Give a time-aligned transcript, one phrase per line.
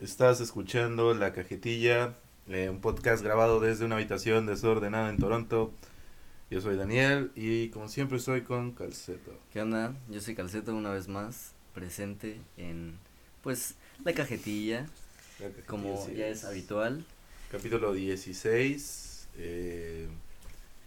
[0.00, 2.16] Estás escuchando La Cajetilla,
[2.48, 5.74] eh, un podcast grabado desde una habitación desordenada en Toronto.
[6.50, 9.38] Yo soy Daniel y como siempre estoy con Calceto.
[9.52, 9.94] ¿Qué onda?
[10.08, 12.96] Yo soy Calceto una vez más, presente en
[13.42, 14.86] pues La Cajetilla,
[15.38, 17.04] La Cajetilla, como sí ya es habitual.
[17.50, 19.28] Capítulo 16.
[19.36, 20.08] eh,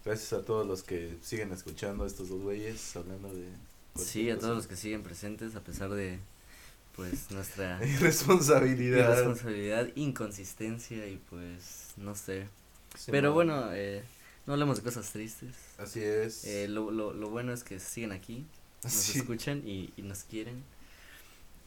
[0.04, 3.46] gracias a todos los que siguen escuchando a estos dos güeyes hablando de...
[3.96, 6.18] Sí, a todos los que siguen presentes a pesar de
[6.96, 9.12] pues nuestra Irresponsabilidad.
[9.12, 12.48] irresponsabilidad, inconsistencia y pues no sé.
[12.98, 13.34] Sí, Pero no.
[13.34, 14.04] bueno, eh,
[14.46, 15.56] no hablemos de cosas tristes.
[15.78, 16.46] Así es.
[16.46, 18.46] Eh, lo, lo, lo bueno es que siguen aquí,
[18.84, 19.20] nos Sí.
[19.20, 20.64] escuchan y, y nos quieren.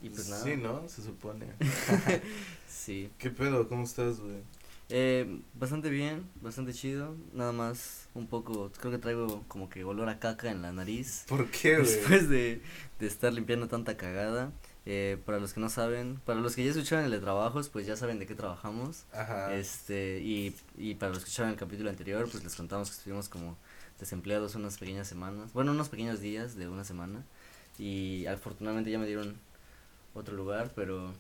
[0.03, 0.45] Y pues nada.
[0.45, 0.89] Sí, ¿no?
[0.89, 1.47] Se supone.
[2.69, 3.11] Sí.
[3.19, 3.69] ¿Qué pedo?
[3.69, 4.37] ¿Cómo estás, güey?
[4.89, 7.17] Eh, bastante bien, bastante chido.
[7.33, 11.25] Nada más un poco, creo que traigo como que olor a caca en la nariz.
[11.27, 11.87] ¿Por qué, güey?
[11.91, 12.61] Después de,
[13.01, 14.53] de estar limpiando tanta cagada.
[14.89, 17.87] Eh, para los que no saben, para los que ya escucharon el de trabajos, pues
[17.87, 19.05] ya saben de qué trabajamos.
[19.13, 19.53] Ajá.
[19.55, 23.29] Este, y, y para los que escucharon el capítulo anterior, pues les contamos que estuvimos
[23.29, 23.57] como
[23.99, 27.25] desempleados unas pequeñas semanas, bueno, unos pequeños días de una semana.
[27.79, 29.37] Y afortunadamente ya me dieron
[30.15, 31.13] otro lugar, pero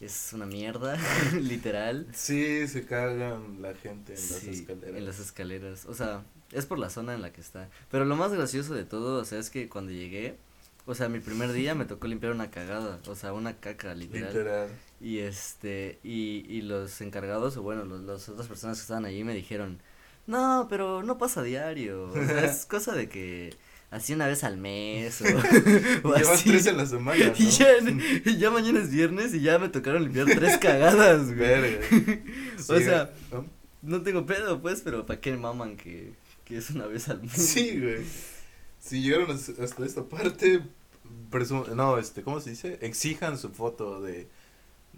[0.00, 0.98] es una mierda,
[1.40, 2.06] literal.
[2.12, 4.96] Sí, se cagan la gente en las Sí, escaleras.
[4.96, 5.84] En las escaleras.
[5.86, 6.22] O sea,
[6.52, 7.68] es por la zona en la que está.
[7.90, 10.36] Pero lo más gracioso de todo, o sea, es que cuando llegué,
[10.86, 14.28] o sea, mi primer día me tocó limpiar una cagada, o sea, una caca, literal.
[14.28, 14.68] Literal.
[15.00, 19.24] Y este, y, y los encargados, o bueno, los, las otras personas que estaban allí
[19.24, 19.80] me dijeron,
[20.26, 23.54] no, pero no pasa diario, o sea, es cosa de que
[23.90, 25.24] así una vez al mes, o,
[26.08, 26.50] o Llevan así.
[26.50, 27.32] tres en la semana, ¿no?
[27.38, 27.68] Y ya,
[28.24, 31.38] y ya mañana es viernes y ya me tocaron limpiar tres cagadas, güey.
[31.38, 31.86] Verga.
[32.68, 33.46] O sea, ¿no?
[33.82, 37.32] No tengo pedo, pues, pero ¿para qué maman que, que es una vez al mes?
[37.32, 37.98] Sí, güey.
[38.84, 40.60] Si llegaron hasta esta parte,
[41.74, 42.78] no, este, ¿cómo se dice?
[42.82, 44.26] Exijan su foto de,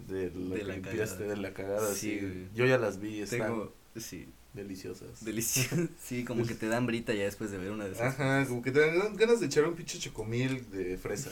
[0.07, 1.35] de lo De que la limpiaste, cagada.
[1.35, 2.47] de la cagada, Sí.
[2.53, 5.23] Yo ya las vi, están Tengo, sí, deliciosas.
[5.23, 5.87] delicioso.
[6.03, 8.13] Sí, como que te dan brita ya después de ver una de esas.
[8.19, 11.31] Ajá, como que te dan ganas de echar un pinche chocomil de fresa.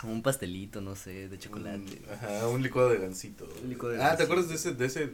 [0.00, 1.78] Como un pastelito, no sé, de chocolate.
[2.06, 3.48] Mm, Ajá, un licuado de gansito.
[3.62, 5.10] Un licuado de ah, ¿te acuerdas de ese, de ese,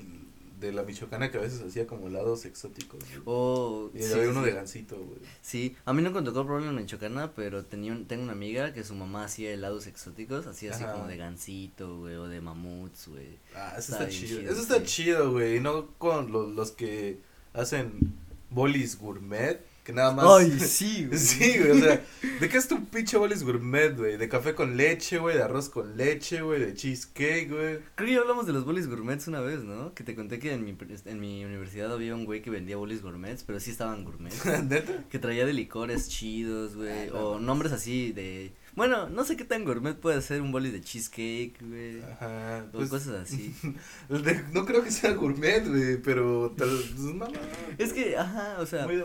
[0.66, 3.00] de la michoacana que a veces hacía como helados exóticos?
[3.00, 3.22] güey?
[3.26, 4.46] Oh, y sí, había uno sí.
[4.46, 5.18] de gansito, güey.
[5.42, 8.72] Sí, a mí no me tocó problema en Chocana, pero tenía un- tengo una amiga
[8.72, 13.08] que su mamá hacía helados exóticos, hacía así como de gansito, güey, o de mamuts,
[13.08, 13.38] güey.
[13.54, 14.40] Ah, eso Está chido.
[14.40, 15.56] chido, Eso está chido, güey.
[15.56, 17.18] Y no con los, los que
[17.52, 18.14] hacen
[18.50, 20.24] bolis gourmet, que nada más.
[20.28, 21.18] Ay, sí, güey.
[21.18, 22.04] Sí, güey, o sea,
[22.40, 24.16] ¿de qué es tu pinche bolis gourmet, güey?
[24.16, 27.78] De café con leche, güey, de arroz con leche, güey, de cheesecake, güey.
[27.94, 29.94] Creo que ya hablamos de los bolis gourmets una vez, ¿no?
[29.94, 30.76] Que te conté que en mi,
[31.06, 34.44] en mi universidad había un güey que vendía bolis gourmets, pero sí estaban gourmets.
[34.64, 35.04] ¿Neta?
[35.08, 37.08] Que traía de licores chidos, güey.
[37.08, 38.52] Ah, o nombres así de.
[38.74, 42.00] Bueno, no sé qué tan gourmet puede ser un boli de cheesecake, güey.
[42.02, 42.64] Ajá.
[42.72, 43.54] o Pues, cosas así.
[44.08, 47.28] de- no creo que sea gourmet, güey, pero tal, pues, mamá.
[47.76, 48.86] es que, ajá, o sea.
[48.86, 49.04] Muy de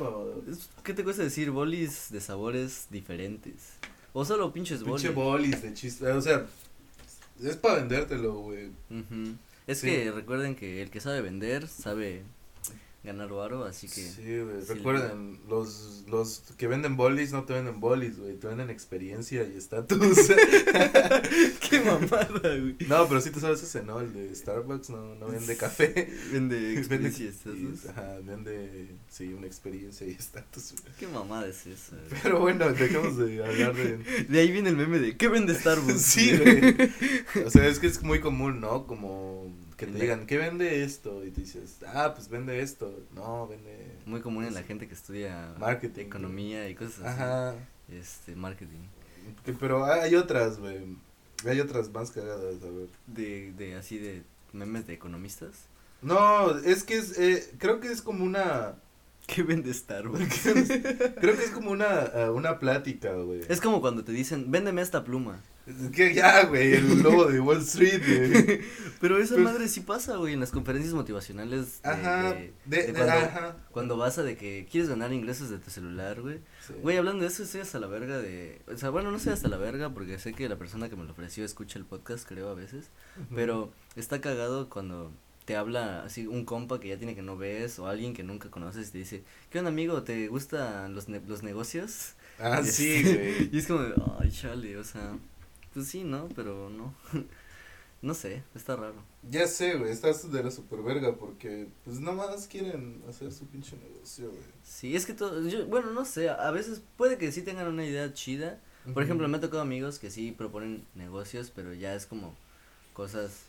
[0.83, 3.73] ¿Qué te cuesta decir bolis de sabores diferentes?
[4.13, 5.03] O solo pinches bolis.
[5.03, 6.45] Pinche bolis de chiste, o sea,
[7.43, 8.67] es para vendértelo, güey.
[8.89, 9.35] Ujú.
[9.67, 9.87] Es Sí.
[9.87, 12.23] que recuerden que el que sabe vender sabe
[13.07, 14.01] ganar varo, así que.
[14.01, 18.47] Sí, güey, sí, recuerden, los, los que venden bolis no te venden bolis, güey, te
[18.47, 19.99] venden experiencia y estatus.
[21.69, 22.75] Qué mamada, güey.
[22.87, 24.01] no, pero sí te sabes ese, ¿no?
[24.01, 26.13] El de Starbucks no, no vende café.
[26.31, 27.85] Vende experiencia y estatus.
[27.89, 30.73] Ajá, vende, sí, una experiencia y estatus.
[30.81, 30.93] güey.
[30.99, 31.95] Qué mamada es esa.
[31.95, 32.21] güey?
[32.21, 33.97] Pero bueno, dejemos de hablar de...
[34.27, 36.01] De ahí viene el meme de ¿qué vende Starbucks?
[36.01, 36.91] Sí, güey.
[37.45, 38.85] O sea, es que es muy común, ¿no?
[38.85, 41.23] Como que te digan, ¿qué vende esto?
[41.23, 42.99] Y tú dices, ah, pues vende esto.
[43.13, 43.95] No, vende...
[44.05, 47.07] Muy común en la gente que estudia Marketing, economía y cosas así.
[47.21, 47.55] Ajá.
[47.89, 48.79] Este, marketing.
[49.45, 50.79] Que- Pero hay otras, güey.
[51.45, 52.89] Hay otras más cagadas, a ver.
[53.05, 55.67] De, de así de memes de economistas.
[56.01, 58.75] No, es que es, eh, creo que es como una,
[59.27, 60.41] ¿Qué vende Starbucks?
[61.21, 63.41] creo que es como una, eh, una plática, güey.
[63.47, 65.41] es como cuando te dicen, véndeme esta pluma.
[65.67, 68.61] Es que ya, güey, el lobo de Wall Street, güey.
[69.01, 71.81] Pero esa Pues- madre sí pasa, güey, en las conferencias motivacionales.
[71.81, 73.57] de- Ajá, de- de, de de- cuando, ajá.
[73.71, 76.39] cuando vas a de que quieres ganar ingresos de tu celular, güey.
[76.65, 76.73] Sí.
[76.81, 78.61] Güey, hablando de eso, estoy hasta la verga de...
[78.73, 81.03] O sea, bueno, no sé hasta la verga porque sé que la persona que me
[81.03, 82.85] lo ofreció escucha el podcast, creo, a veces.
[83.35, 85.11] Pero está cagado cuando
[85.45, 88.49] te habla así un compa que ya tiene que no ves o alguien que nunca
[88.49, 90.03] conoces y te dice, ¿qué onda amigo?
[90.03, 92.13] ¿Te gustan los, ne- los negocios?
[92.39, 93.49] Ah, Y sí, güey.
[93.53, 93.81] Y es como,
[94.19, 95.17] ay, chale, o sea,
[95.77, 96.27] pues sí, ¿no?
[96.35, 96.91] Pero no.
[98.01, 98.95] no sé, está raro.
[99.29, 103.77] Ya sé, güey, estás de la super verga porque, pues, nomás quieren hacer su pinche
[103.77, 104.41] negocio, güey.
[104.63, 107.85] Sí, es que todo, yo, bueno, no sé, a veces puede que sí tengan una
[107.85, 108.59] idea chida.
[108.91, 112.33] Por ejemplo, me ha tocado amigos que sí proponen negocios, pero ya es como,
[112.93, 113.43] cosas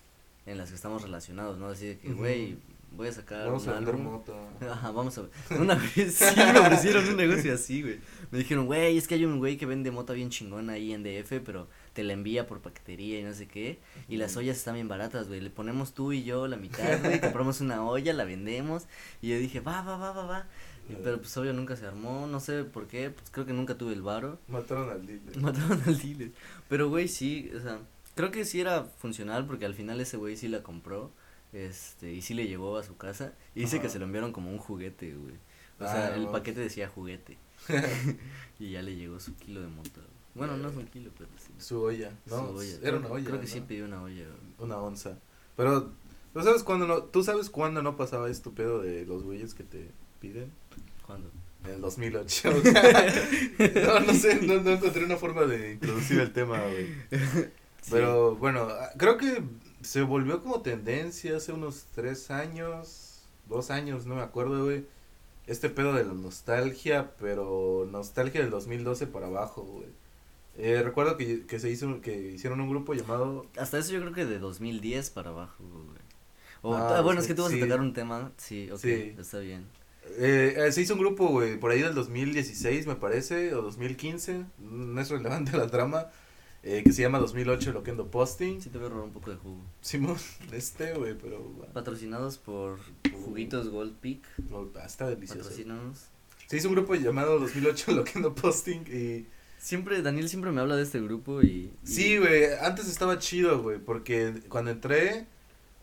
[0.44, 1.68] en las que estamos relacionados, ¿no?
[1.68, 2.58] Así de que, güey,
[2.92, 4.36] voy a sacar Vamos un a vender moto.
[4.60, 5.30] Ajá, vamos a ver.
[5.60, 8.00] Una vez sí me ofrecieron un negocio así, güey.
[8.30, 11.02] Me dijeron, güey, es que hay un güey que vende mota bien chingona ahí en
[11.02, 11.68] DF, pero
[11.98, 13.80] te la envía por paquetería y no sé qué.
[14.08, 15.40] Y las ollas están bien baratas, güey.
[15.40, 17.20] Le ponemos tú y yo la mitad, güey.
[17.20, 18.84] compramos una olla, la vendemos.
[19.20, 20.46] Y yo dije, va, va, va, va, va.
[20.88, 23.10] Y- pero pues obvio nunca se armó, no sé por qué.
[23.10, 24.38] Pues creo que nunca tuve el varo.
[24.46, 25.36] Mataron al dealer.
[25.38, 26.30] Mataron al dealer.
[26.68, 27.80] Pero, güey, sí, o sea,
[28.14, 31.10] creo que sí era funcional porque al final ese güey sí la compró.
[31.52, 33.32] Este, y sí le llevó a su casa.
[33.56, 35.34] Y dice que se lo enviaron como un juguete, güey.
[35.80, 37.38] O Ah, sea, el paquete decía juguete.
[38.60, 40.00] y ya le llegó su kilo de mota.
[40.38, 41.52] Bueno, no es un kilo, pero sí.
[41.58, 42.36] Su olla, ¿no?
[42.48, 42.70] Su olla.
[42.70, 43.24] Era Creo- una olla.
[43.26, 43.52] Creo que ¿no?
[43.52, 44.24] sí pidió una olla.
[44.58, 45.18] Una onza.
[45.56, 45.90] Pero,
[46.32, 49.64] ¿tú sabes cuándo no, ¿tú sabes cuándo no pasaba esto pedo de los güeyes que
[49.64, 49.90] te
[50.20, 50.50] piden?
[51.06, 51.30] ¿Cuándo?
[51.64, 52.50] En el 2008.
[53.84, 56.86] no, no sé, no, no encontré una forma de introducir el tema, güey.
[57.82, 57.90] Sí.
[57.90, 59.42] Pero bueno, ah, creo que
[59.82, 64.84] se volvió como tendencia hace unos tres años, dos años, no me acuerdo, güey.
[65.46, 69.88] Este pedo de la nostalgia, pero nostalgia del 2012 para abajo, güey.
[70.58, 74.12] Eh, recuerdo que, que se hizo, que hicieron un grupo llamado Hasta eso yo creo
[74.12, 75.98] que de 2010 para abajo, güey.
[76.62, 77.58] O, Ah, ah, bueno, es que tú vas sí.
[77.58, 78.32] a tocar un tema.
[78.36, 79.14] Sí, ok, Sí.
[79.16, 79.66] está bien.
[80.16, 84.44] Eh, eh, se hizo un grupo, güey, por ahí del 2016, me parece, o 2015,
[84.58, 86.06] no es relevante la trama,
[86.64, 88.60] eh, que se llama 2008 Loquendo Posting.
[88.60, 89.60] Sí te voy a robar un poco de jugo.
[89.80, 90.16] Simón,
[90.52, 92.80] este, güey, pero bueno, Patrocinados por
[93.24, 94.26] Juguitos Gold Peak.
[94.76, 95.42] ah, está delicioso.
[95.42, 96.06] Patrocínanos.
[96.48, 99.26] Se hizo un grupo llamado 2008 Loquendo Posting y...
[99.58, 101.46] Siempre, Daniel siempre me habla de este grupo y...
[101.46, 105.26] y- Sí, güey, antes estaba chido, güey, porque cuando entré,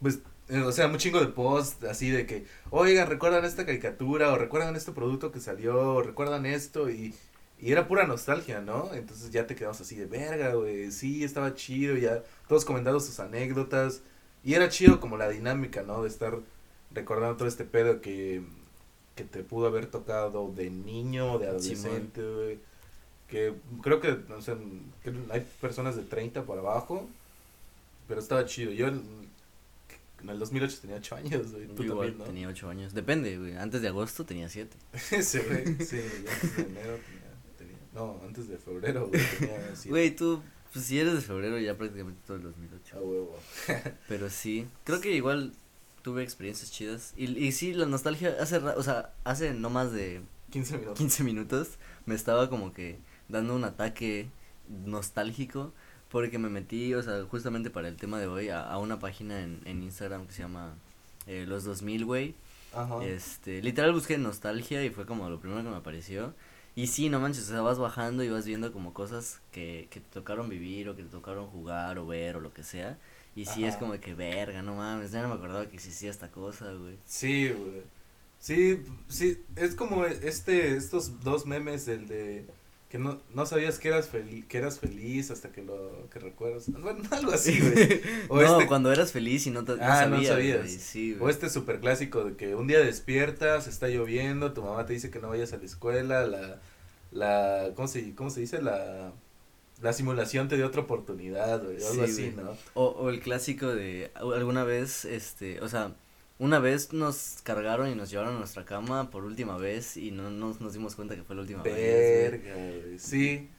[0.01, 0.19] pues,
[0.49, 4.37] eh, o sea, un chingo de post así de que, oigan, recuerdan esta caricatura, o
[4.37, 7.13] recuerdan este producto que salió, o recuerdan esto, y,
[7.59, 8.93] y era pura nostalgia, ¿no?
[8.93, 13.19] Entonces ya te quedamos así de verga, güey, sí, estaba chido, ya todos comentando sus
[13.19, 14.01] anécdotas,
[14.43, 16.01] y era chido como la dinámica, ¿no?
[16.03, 16.39] De estar
[16.91, 18.41] recordando todo este pedo que,
[19.15, 22.59] que te pudo haber tocado de niño, de adolescente, güey.
[23.27, 24.55] Que creo que, o sea,
[25.03, 27.09] que hay personas de 30 para abajo,
[28.07, 28.71] pero estaba chido.
[28.71, 29.01] Yo en,
[30.21, 31.67] en el 2008 tenía 8 años, güey.
[31.67, 32.23] Tú igual también, ¿no?
[32.25, 32.93] tenía 8 años.
[32.93, 33.57] Depende, güey.
[33.57, 34.75] Antes de agosto tenía 7.
[35.11, 35.65] Ese, güey.
[35.85, 39.89] Sí, yo antes de enero tenía, tenía- No, antes de febrero, güey, tenía 7.
[39.89, 42.97] Güey, tú, pues si eres de febrero ya prácticamente todo el 2008.
[42.97, 43.39] A huevo.
[44.07, 45.51] Pero sí, creo que igual
[46.03, 47.13] tuve experiencias chidas.
[47.17, 50.21] Y, y sí, la nostalgia hace, ra- o sea, hace no más de
[50.51, 50.97] 15 minutos.
[50.99, 51.69] 15 minutos
[52.05, 52.99] me estaba como que
[53.29, 54.27] dando un ataque
[54.85, 55.73] nostálgico
[56.09, 59.41] porque me metí, o sea, justamente para el tema de hoy a, a una página
[59.41, 60.73] en, en Instagram que se llama
[61.27, 62.35] eh, Los 2000, güey.
[62.73, 63.03] Ajá.
[63.03, 66.33] Este, literal busqué nostalgia y fue como lo primero que me apareció.
[66.75, 70.01] Y sí, no manches, o sea, vas bajando y vas viendo como cosas que, que
[70.01, 72.97] te tocaron vivir o que te tocaron jugar o ver o lo que sea.
[73.35, 76.29] Y sí es como que verga, no mames, ya no me acordaba que existía esta
[76.31, 76.97] cosa, güey.
[77.05, 77.83] Sí, güey.
[78.39, 82.45] Sí, sí, es como este, estos dos memes, el de
[82.95, 86.69] que no, no sabías que eras feliz, que eras feliz hasta que lo, que recuerdas.
[86.71, 88.01] Bueno, algo así, güey.
[88.29, 90.57] O no, este- cuando eras feliz y no, te, no Ah, no sabías, sabías.
[90.59, 94.85] güey, sí, O este super clásico de que un día despiertas, está lloviendo, tu mamá
[94.85, 96.61] te dice que no vayas a la escuela, la,
[97.11, 98.61] la, ¿cómo se, cómo se dice?
[98.61, 99.11] La,
[99.81, 102.45] la simulación te dio otra oportunidad, güey, o algo Sí, así, güey.
[102.45, 102.57] ¿no?
[102.75, 105.91] O, o el clásico de alguna vez, este, o sea,
[106.37, 110.29] una vez nos cargaron y nos llevaron a nuestra cama por última vez y no
[110.29, 111.73] nos, nos dimos cuenta que fue la última vez.
[111.73, 112.41] güey.
[112.53, 113.49] Verga, sí.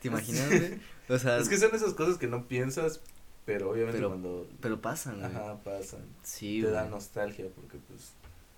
[0.00, 0.78] ¿Te imaginas, güey?
[1.10, 3.00] O sea, Es que son esas cosas que no piensas,
[3.44, 5.26] pero obviamente Pero- cuando, pero pasan, güey.
[5.26, 6.72] ajá, pasan, Sí, te güey.
[6.72, 8.12] da nostalgia, porque pues,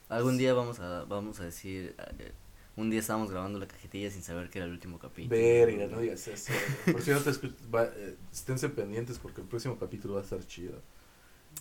[0.08, 2.30] Algún día vamos a, vamos a decir, eh,
[2.76, 5.36] un día estábamos grabando la cajetilla sin saber que era el último capítulo.
[5.36, 6.52] verga, no digas eso.
[6.92, 7.30] Por cierto,
[7.96, 10.80] eh, esténse pendientes porque el próximo capítulo va a estar chido.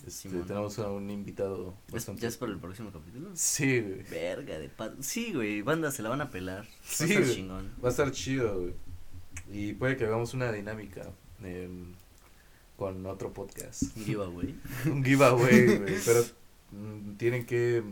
[0.06, 2.22] Este, tenemos a un invitado ¿Es- bastante...
[2.22, 3.30] ¿Ya es para el próximo capítulo?
[3.34, 4.02] Sí, güey.
[4.10, 6.64] Verga de pa Sí, güey, banda, se la van a pelar.
[6.64, 7.34] Va a Sí, estar güey.
[7.34, 7.72] chingón.
[7.82, 8.74] Va a estar chido, güey.
[9.52, 11.02] Y puede que hagamos una dinámica
[11.42, 11.92] em,
[12.76, 13.82] con otro podcast.
[13.96, 14.54] Un giveaway.
[14.86, 15.94] Un giveaway, güey.
[16.04, 16.24] Pero
[16.72, 17.82] mm, tienen que.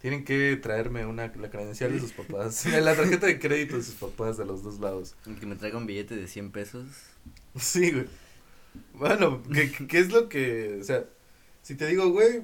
[0.00, 2.64] tienen que traerme una, la credencial de sus papás.
[2.66, 5.14] La tarjeta de crédito de sus papás de los dos lados.
[5.38, 6.86] Que me traiga un billete de 100 pesos.
[7.56, 8.06] Sí, güey.
[8.94, 10.78] Bueno, ¿qué, qué- qué es lo que.
[10.80, 11.04] O sea,
[11.62, 12.42] si te digo, güey,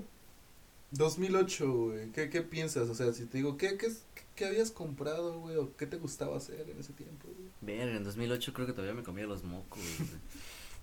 [0.93, 2.89] 2008, güey, ¿qué, ¿qué piensas?
[2.89, 3.89] O sea, si te digo, ¿qué, qué,
[4.35, 5.57] qué habías comprado, güey?
[5.57, 7.49] ¿O qué te gustaba hacer en ese tiempo, güey?
[7.79, 9.81] Verga, en 2008 creo que todavía me comía los mocos.
[9.99, 10.09] güey.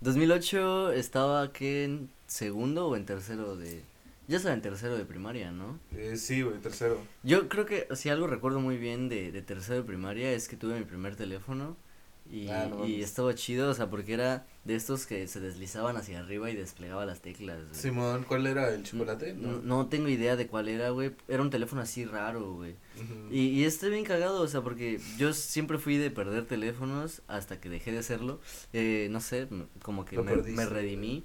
[0.01, 3.81] 2008 estaba que en segundo o en tercero de...
[4.27, 5.79] Ya estaba en tercero de primaria, ¿no?
[5.95, 6.97] Eh, sí, güey, tercero.
[7.23, 10.55] Yo creo que si algo recuerdo muy bien de, de tercero de primaria es que
[10.57, 11.75] tuve mi primer teléfono
[12.31, 15.97] Y, Ah, no y estaba chido, o sea, porque era de estos que se deslizaban
[15.97, 17.75] hacia arriba y desplegaba las teclas, güey.
[17.75, 19.33] Simón, ¿cuál era el chocolate?
[19.33, 21.11] No, no tengo idea de cuál era, güey.
[21.27, 22.75] Era un teléfono así raro, güey.
[23.29, 27.59] Y, y está bien cagado, o sea, porque yo siempre fui de perder teléfonos hasta
[27.59, 28.39] que dejé de hacerlo.
[28.71, 29.47] Eh, no sé,
[29.81, 31.23] como que me, me redimí.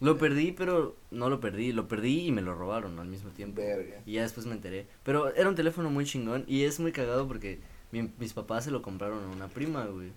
[0.00, 1.72] Lo perdí, pero no lo perdí.
[1.72, 3.62] Lo perdí y me lo robaron al mismo tiempo.
[3.62, 4.02] Verga.
[4.04, 4.86] Y ya después me enteré.
[5.04, 7.60] Pero era un teléfono muy chingón y es muy cagado porque
[7.92, 10.10] mi- mis papás se lo compraron a una prima, güey.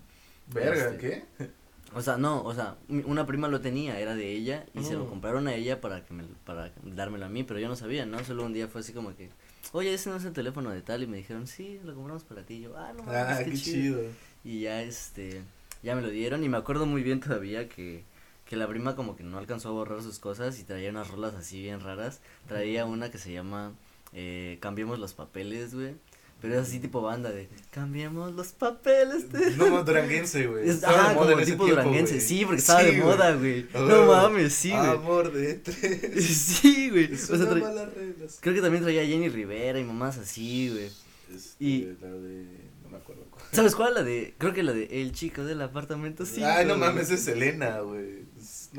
[0.54, 1.50] Verga, Este, ¿qué?
[1.94, 5.06] O sea, no, o sea, una prima lo tenía, era de ella y se lo
[5.06, 5.10] Oh.
[5.10, 8.24] compraron a ella para que me, para dármelo a mí, pero yo no sabía, ¿no?
[8.26, 9.30] Solo un día fue así como que,
[9.72, 12.44] oye, ese no es el teléfono de tal y me dijeron, sí, lo compramos para
[12.44, 12.56] ti.
[12.56, 14.02] Y yo, ah, no, Ah, qué chido.
[14.44, 15.42] Y ya, este,
[15.82, 18.04] ya me lo dieron y me acuerdo muy bien todavía que,
[18.46, 21.36] que la prima como que no alcanzó a borrar sus cosas y traía unas rolas
[21.36, 22.20] así bien raras.
[22.48, 23.72] Traía una que se llama,
[24.14, 25.96] eh, Cambiemos los papeles, güey.
[26.40, 29.32] Pero es así tipo banda de, cambiemos los papeles.
[29.32, 29.52] de-".
[29.58, 30.70] No, duranguense, güey.
[30.70, 32.26] Ajá, moda como en tipo duranguense, güey.
[32.28, 33.66] sí, porque estaba de moda, güey.
[33.74, 34.82] No mames, sí, güey.
[34.90, 36.26] Amor de tres.
[36.62, 37.12] Sí, güey.
[37.14, 38.38] O sea, tra- mala reglas.
[38.40, 40.86] creo que también traía Jenny Rivera y mamás así, güey.
[41.36, 42.46] Este, Y- la de.
[42.84, 43.44] No me acuerdo cuál.
[43.52, 43.94] ¿Sabes cuál?
[43.96, 46.44] La de, creo que la de El chico del apartamento sí.
[46.44, 48.26] Ay, no mames, es Selena, güey.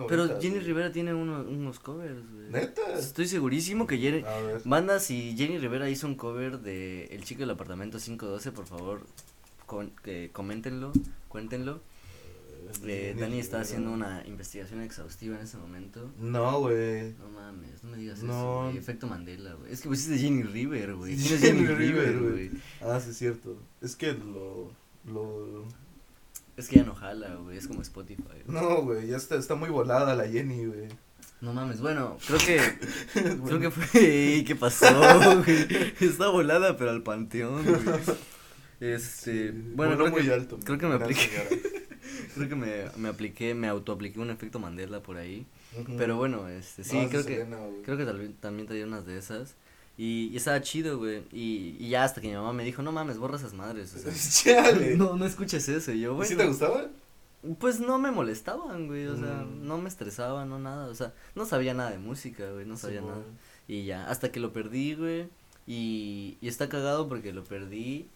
[0.09, 0.59] Pero Jenny.
[0.61, 2.51] Rivera tiene uno- unos covers, güey.
[2.51, 2.99] ¿Neta?
[2.99, 4.23] Estoy segurísimo que Jenny...
[4.25, 4.63] A ver.
[4.65, 9.07] Banda, si Jenny Rivera hizo un cover de El chico del apartamento 512, por favor,
[9.67, 9.93] con,
[10.33, 10.93] coméntenlo,
[11.29, 11.81] cuéntenlo.
[12.85, 16.11] Eh, Jenny Dani está haciendo una investigación exhaustiva en ese momento.
[16.19, 17.15] No, güey.
[17.19, 18.69] No mames, no me digas No.
[18.69, 18.79] eso.
[18.79, 19.73] Efecto Mandela, güey.
[19.73, 21.17] Es que pusiste Jenny River, güey.
[21.19, 22.51] Sí, ¿Quién es Jenny Jenny River, güey?
[22.83, 23.57] Ah, sí, es cierto.
[23.81, 24.71] Es que lo.
[25.11, 25.65] lo...
[26.59, 27.57] Es que ya no jala, güey.
[27.57, 28.23] Es como Spotify.
[28.25, 28.43] güey.
[28.49, 30.89] No, güey, ya está, está muy volada la Jenny, güey.
[31.41, 32.61] No mames, bueno, creo que.
[33.47, 34.45] Creo que fue.
[34.45, 34.87] ¿Qué pasó,
[35.45, 35.67] güey?
[36.01, 38.01] Está volada, pero al panteón, güey.
[38.81, 39.53] Este.
[39.53, 40.59] Sí, bueno, creo muy que, alto.
[40.65, 41.31] creo que me apliqué.
[42.35, 45.47] creo que me, me apliqué, me autoapliqué un efecto Mandela por ahí.
[45.97, 47.35] Pero bueno, este, sí, No, creo que.
[47.37, 47.83] Selena, güey.
[47.83, 48.05] Creo que
[48.41, 49.55] también traía unas de esas.
[49.99, 51.25] Y, y estaba chido, güey.
[51.33, 53.95] Y, y ya hasta que mi mamá me dijo, no mames, borra esas madres.
[53.95, 54.97] O sea, Chale.
[54.97, 55.93] no, no escuches eso.
[55.93, 56.29] Y yo, ¿Y bueno.
[56.29, 56.87] ¿Sí te gustaba?
[57.61, 59.67] Pues no me molestaban, güey, o sea, Mm.
[59.67, 63.01] no me estresaban, no nada, o sea, no sabía nada de música, güey, no sabía
[63.01, 63.23] nada.
[63.69, 65.29] Y ya, hasta que lo perdí, güey,
[65.67, 68.09] y, y está cagado porque lo perdí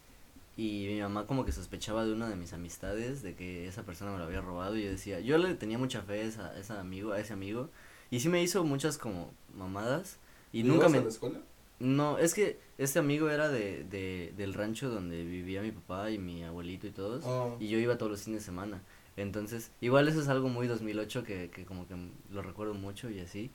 [0.57, 4.11] y mi mamá como que sospechaba de una de mis amistades de que esa persona
[4.11, 6.59] me lo había robado y yo decía, yo le tenía mucha fe a, esa, a
[6.59, 7.71] ese amigo, a ese amigo,
[8.11, 10.17] y sí me hizo muchas como mamadas
[10.53, 10.99] y nunca ¿Ibas me...
[10.99, 11.39] a la escuela?
[11.83, 16.19] No, es que este amigo era de, de, del rancho donde vivía mi papá y
[16.19, 17.25] mi abuelito y todos.
[17.27, 17.57] Oh.
[17.59, 18.81] Y yo iba todos los fines de semana.
[19.17, 21.97] Entonces, igual eso es algo muy 2008 que, que como que
[22.31, 23.51] lo recuerdo mucho y así.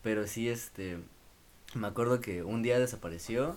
[0.00, 0.98] Pero sí, este,
[1.74, 3.56] me acuerdo que un día desapareció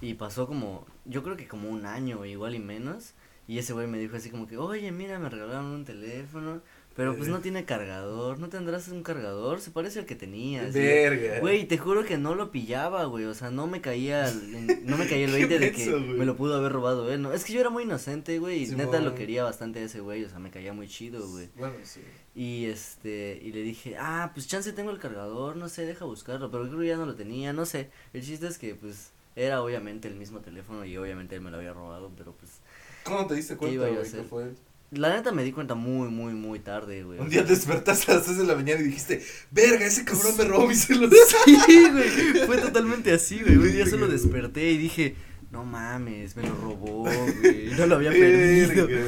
[0.00, 3.12] y pasó como, yo creo que como un año, igual y menos.
[3.46, 6.62] Y ese güey me dijo así como que, oye, mira, me regalaron un teléfono,
[6.98, 9.60] pero pues no tiene cargador, ¿no tendrás un cargador?
[9.60, 10.74] Se parece al que tenías.
[10.74, 11.38] Verga.
[11.38, 14.98] Güey, te juro que no lo pillaba, güey, o sea, no me caía, el- no
[14.98, 17.32] me caía el 20 de que me lo pudo haber robado él, ¿no?
[17.32, 20.24] Es que yo era muy inocente, güey, y neta lo quería bastante a ese güey,
[20.24, 21.48] o sea, me caía muy chido, güey.
[21.54, 22.00] Bueno, sí.
[22.34, 26.50] Y este, y le dije, ah, pues chance tengo el cargador, no sé, deja buscarlo,
[26.50, 27.90] pero creo que ya no lo tenía, no sé.
[28.12, 31.58] El chiste es que, pues, era obviamente el mismo teléfono y obviamente él me lo
[31.58, 32.58] había robado, pero pues,
[33.04, 34.10] ¿Cómo te diste ¿Qué iba cuenta, güey?
[34.12, 34.28] ¿Qué hacer?
[34.28, 34.67] fue?
[34.90, 37.18] La neta me di cuenta muy, muy, muy tarde, güey.
[37.20, 40.36] Un día te despertaste a las 3 de la mañana y dijiste, verga, ese cabrón
[40.38, 41.10] me robó mi celular.
[41.44, 43.56] Sí, güey, fue totalmente así, güey.
[43.56, 45.14] Un día solo desperté y dije,
[45.50, 47.70] no mames, me lo robó, güey.
[47.78, 48.86] No lo había perdido.
[48.86, 49.04] Verga.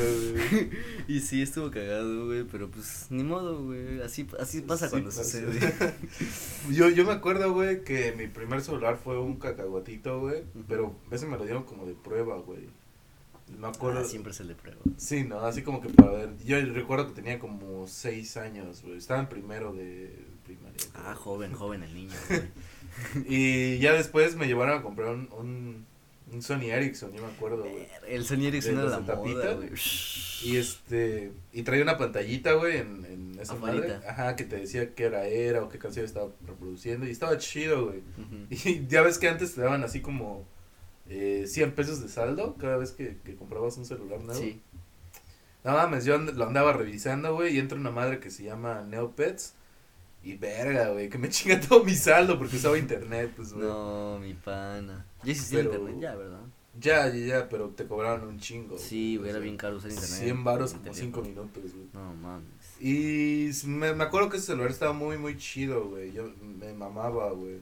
[1.09, 4.01] Y sí, estuvo cagado, güey, pero pues ni modo, güey.
[4.01, 5.25] Así, así pasa Sí cuando pasa.
[5.25, 5.59] sucede.
[6.71, 11.27] Yo, yo me acuerdo, güey, que mi primer celular fue un cacahuatito, güey, pero ese
[11.27, 12.69] me lo dieron como de prueba, güey.
[13.59, 14.01] Me acuerdo.
[14.01, 14.79] Ah, siempre se le prueba.
[14.97, 16.37] Sí, no, así como que para ver.
[16.45, 18.97] Yo recuerdo que tenía como 6 años, güey.
[18.97, 20.15] Estaba en primero de
[20.45, 20.77] primaria.
[20.93, 21.05] creo.
[21.07, 22.43] Ah, joven, joven el niño, güey.
[23.29, 25.87] Y ya después me llevaron a comprar un, un,
[26.33, 27.87] un Sony Ericsson, yo me acuerdo, güey.
[28.09, 29.53] El Sony Ericsson ¿De era la moda, tapita?
[29.55, 29.71] güey.
[30.43, 33.87] Y este, y traía una pantallita, güey, en, en esa Afuerita.
[33.87, 34.09] madre.
[34.09, 37.07] Ajá, que te decía qué hora era o qué canción estaba reproduciendo.
[37.07, 38.03] Y estaba chido, güey.
[38.51, 40.47] Y ya ves que antes te daban así como
[41.11, 44.41] eh, 100 pesos de saldo cada vez que, que comprabas un celular nuevo.
[44.41, 44.61] Sí.
[45.65, 48.81] No mames, yo and- lo andaba revisando, güey, y entra una madre que se llama
[48.83, 49.55] Neopets.
[50.23, 53.67] Y verga, güey, que me chinga todo mi saldo porque usaba internet, pues, güey.
[53.67, 55.05] No, mi pana.
[55.25, 56.41] Ya existía internet ya, ¿verdad?
[56.79, 58.79] Ya, ya, ya, pero te cobraron un chingo.
[58.79, 60.19] Sí, güey, era bien caro usar internet.
[60.21, 61.25] 100 varos en como teléfono.
[61.25, 61.87] 5 minutos, güey.
[61.93, 62.47] No mames.
[62.81, 66.13] Y me, me acuerdo que ese celular estaba muy, muy chido, güey.
[66.13, 67.59] Yo me mamaba, güey.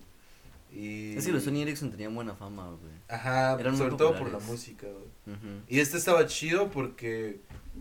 [0.73, 1.17] Y...
[1.17, 2.93] Es que los Sony Ericsson tenían buena fama, güey.
[3.09, 5.37] Ajá, eran sobre todo por la música, güey.
[5.69, 7.41] Y este estaba chido porque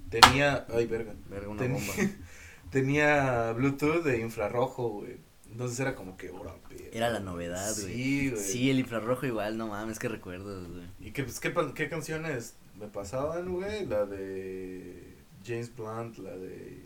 [0.10, 1.14] tenía, ay, verga.
[1.30, 1.94] Verga, una Tenía- bomba.
[2.72, 5.18] Tenía Bluetooth de infrarrojo, güey.
[5.52, 6.56] Entonces era como que, verga.
[6.92, 7.94] Era la novedad, güey.
[7.94, 8.42] Sí, güey.
[8.44, 10.86] Sí, el infrarrojo igual, no mames, que recuerdos, güey.
[11.00, 13.86] ¿Y qué, pues, qué, qué canciones me pasaban, güey?
[13.86, 15.16] La de
[15.46, 16.84] James Blunt, la de...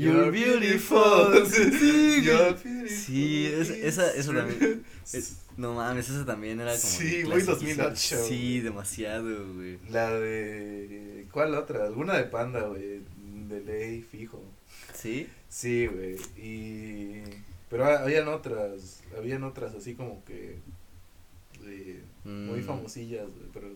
[0.00, 1.46] You're beautiful.
[1.50, 2.62] Sí, You're güey.
[2.64, 2.88] beautiful.
[2.88, 4.84] Sí, es- esa- eso también.
[5.12, 6.80] Es- no mames, esa también era como.
[6.82, 7.84] Sí, muy clasiquísima.
[7.84, 9.78] 2008, Sí, demasiado, güey.
[9.90, 11.26] La de...
[11.32, 11.84] ¿Cuál otra?
[11.84, 13.00] Alguna de Panda, güey.
[13.48, 14.42] De ley, fijo.
[14.94, 15.26] ¿Sí?
[15.48, 16.16] Sí, güey.
[16.36, 17.22] Y...
[17.68, 20.58] Pero ha- habían otras, habían otras así como que...
[21.64, 22.64] eh, muy Mm.
[22.64, 23.68] famosillas, güey, pero...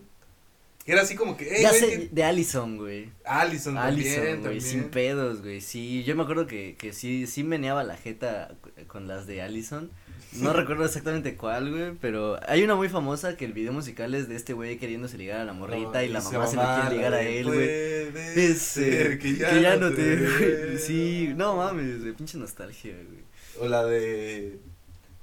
[0.85, 1.55] Que era así como que...
[1.55, 3.09] "Ey, ya güey, sé, que- de Allison, güey.
[3.25, 4.91] Allison, Allison, también, güey, sin también.
[4.91, 5.59] pedos, güey.
[5.61, 8.55] Sí, yo me acuerdo que, que sí, sí meneaba la jeta
[8.87, 9.89] con las de Allison.
[10.33, 14.27] No recuerdo exactamente cuál, güey, pero hay una muy famosa que el video musical es
[14.29, 16.95] de este güey queriéndose ligar a la morrita y la mamá se lo "Mamá, quiere
[16.97, 18.11] ligar a él, güey.
[18.11, 20.77] puede Es ser que ya, no te veo".
[20.77, 23.23] Sí, no mames, de pinche nostalgia, güey.
[23.59, 24.59] O la de...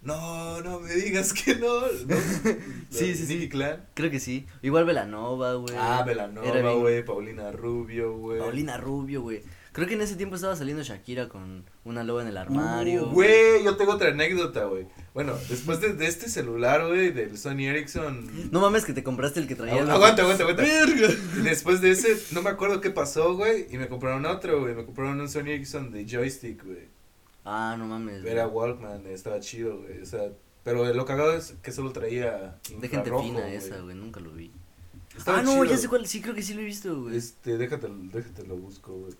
[0.02, 1.80] No, no me digas que no.
[1.80, 2.16] ¿no?
[2.90, 3.48] Sí, sí, sí.
[3.48, 3.86] Clan.
[3.94, 4.46] Creo que sí.
[4.62, 5.74] Igual Velanova, güey.
[5.78, 6.02] Ah,
[6.70, 8.38] bien- güey, Paulina Rubio, güey.
[8.40, 9.42] Paulina Rubio, güey.
[9.72, 13.04] Creo que en ese tiempo estaba saliendo Shakira con una loba en el armario.
[13.06, 14.86] Uh, Güey, yo tengo otra anécdota, güey.
[15.14, 18.50] Bueno, después de, de este celular, güey, del Sony Ericsson.
[18.50, 19.76] No mames que te compraste el que traía.
[19.76, 20.62] Agu- los- aguanta, aguanta, aguanta.
[21.42, 24.74] Después de ese, no me acuerdo qué pasó, güey, y me compraron otro, güey.
[24.74, 26.88] Me compraron un Sony Ericsson de joystick, güey.
[27.44, 28.24] Ah, no mames.
[28.24, 28.70] Era güey.
[28.70, 30.00] Walkman, estaba chido, güey.
[30.00, 30.30] O sea,
[30.64, 33.54] pero lo cagado es que solo traía De gente fina güey.
[33.54, 33.96] esa, güey.
[33.96, 34.50] Nunca lo vi.
[35.16, 35.64] Estaba ah, no, chido.
[35.64, 36.06] ya sé cuál.
[36.06, 37.16] Sí, creo que sí lo he visto, güey.
[37.16, 39.14] Este, déjate, déjate lo busco, güey.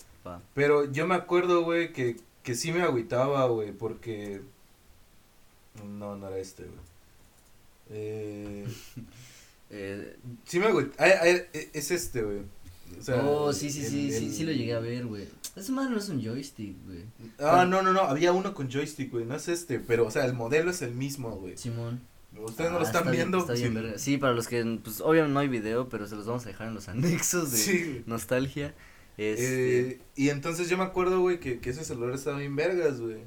[0.55, 4.41] Pero yo me acuerdo, güey, que, que sí me agüitaba, güey, porque...
[5.85, 6.79] No, no era este, güey.
[7.91, 8.67] Eh,
[9.75, 12.43] Eh, sí me agüitaba, es este, güey.
[13.03, 15.27] O sea, oh, sí, sí, el- sí, sí, el- sí lo llegué a ver, güey.
[15.57, 17.01] Esa madre no es un joystick, güey.
[17.41, 20.25] Ah, no, no, no, había uno con joystick, güey, no es este, pero, o sea,
[20.25, 21.57] el modelo es el mismo, güey.
[21.59, 22.01] Simón.
[22.39, 23.39] Ustedes no Ah, lo están está bien- viendo.
[23.41, 23.75] está bien sí.
[23.75, 23.99] verga.
[23.99, 26.69] Sí, para los que, pues, obviamente no hay video, pero se los vamos a dejar
[26.69, 28.03] en los anexos de Sí.
[28.07, 28.75] nostalgia.
[29.19, 33.01] Este, Eh, y entonces yo me acuerdo, güey, que, que ese celular estaba bien vergas,
[33.01, 33.19] güey.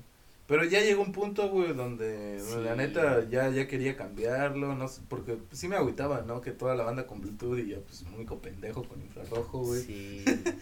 [0.48, 2.56] Pero ya llegó un punto, güey, donde Sí.
[2.64, 6.42] la neta ya, ya quería cambiarlo, no sé, porque pues, sí me agüitaba, ¿no?
[6.42, 9.82] Que toda la banda con Bluetooth y ya, pues, un único pendejo con infrarrojo, güey.
[9.82, 10.24] Sí.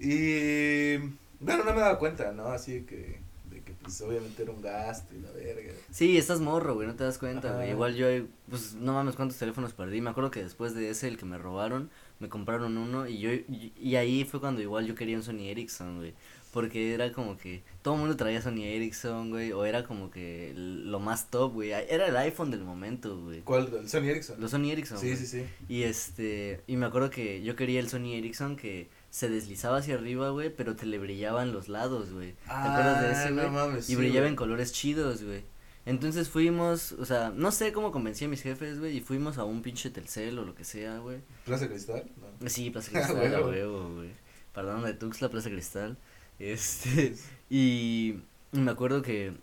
[0.00, 0.96] Y,
[1.40, 2.46] bueno, no me daba cuenta, ¿no?
[2.46, 3.18] Así de que,
[3.50, 5.72] de que, pues, obviamente era un gasto y la verga.
[5.90, 7.70] Sí, estás morro, güey, no te das cuenta, güey.
[7.70, 8.06] Igual yo,
[8.48, 10.00] pues, no mames cuántos teléfonos perdí.
[10.00, 11.90] Me acuerdo que después de ese, el que me robaron,
[12.20, 15.48] me compraron uno y yo, y, y ahí fue cuando igual yo quería un Sony
[15.48, 16.14] Ericsson, güey.
[16.52, 20.52] Porque era como que todo el mundo traía Sony Ericsson, güey, o era como que
[20.56, 21.70] lo más top, güey.
[21.72, 23.40] Era el iPhone del momento, güey.
[23.42, 23.70] ¿Cuál?
[23.78, 24.40] ¿El Sony Ericsson?
[24.40, 25.18] Los Sony Ericsson, sí, güey.
[25.18, 25.44] sí, sí.
[25.68, 29.94] Y este, y me acuerdo que yo quería el Sony Ericsson que se deslizaba hacia
[29.96, 32.32] arriba, güey, pero te le brillaban los lados, güey.
[32.32, 35.42] ¿Te acuerdas de ese, Ah, no mames, y brillaba en colores chidos, güey.
[35.86, 39.44] Entonces fuimos, o sea, no sé cómo convencí a mis jefes, güey, y fuimos a
[39.44, 41.18] un pinche Telcel o lo que sea, güey.
[41.46, 42.04] ¿Plaza Cristal?
[42.40, 42.48] No.
[42.50, 43.94] Sí, Plaza Ah, Cristal, a huevo.
[43.94, 44.10] güey.
[44.54, 45.96] Perdón, de Tuxtla, Plaza Cristal.
[46.38, 47.14] Este,
[47.50, 48.20] y
[48.52, 49.34] me acuerdo que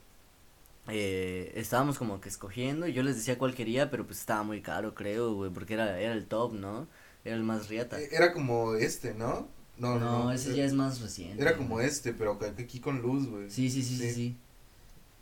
[0.87, 4.61] eh, estábamos como que escogiendo y yo les decía cuál quería, pero pues estaba muy
[4.61, 6.87] caro, creo, güey, porque era, era el top, ¿no?
[7.23, 7.99] Era el más riata.
[7.99, 9.47] Eh, Era como este, ¿no?
[9.77, 10.31] No, no, no.
[10.31, 11.41] ese eh, ya es más reciente.
[11.41, 13.49] Era como este, pero aquí con luz, güey.
[13.49, 14.37] Sí, sí, sí, sí, Sí.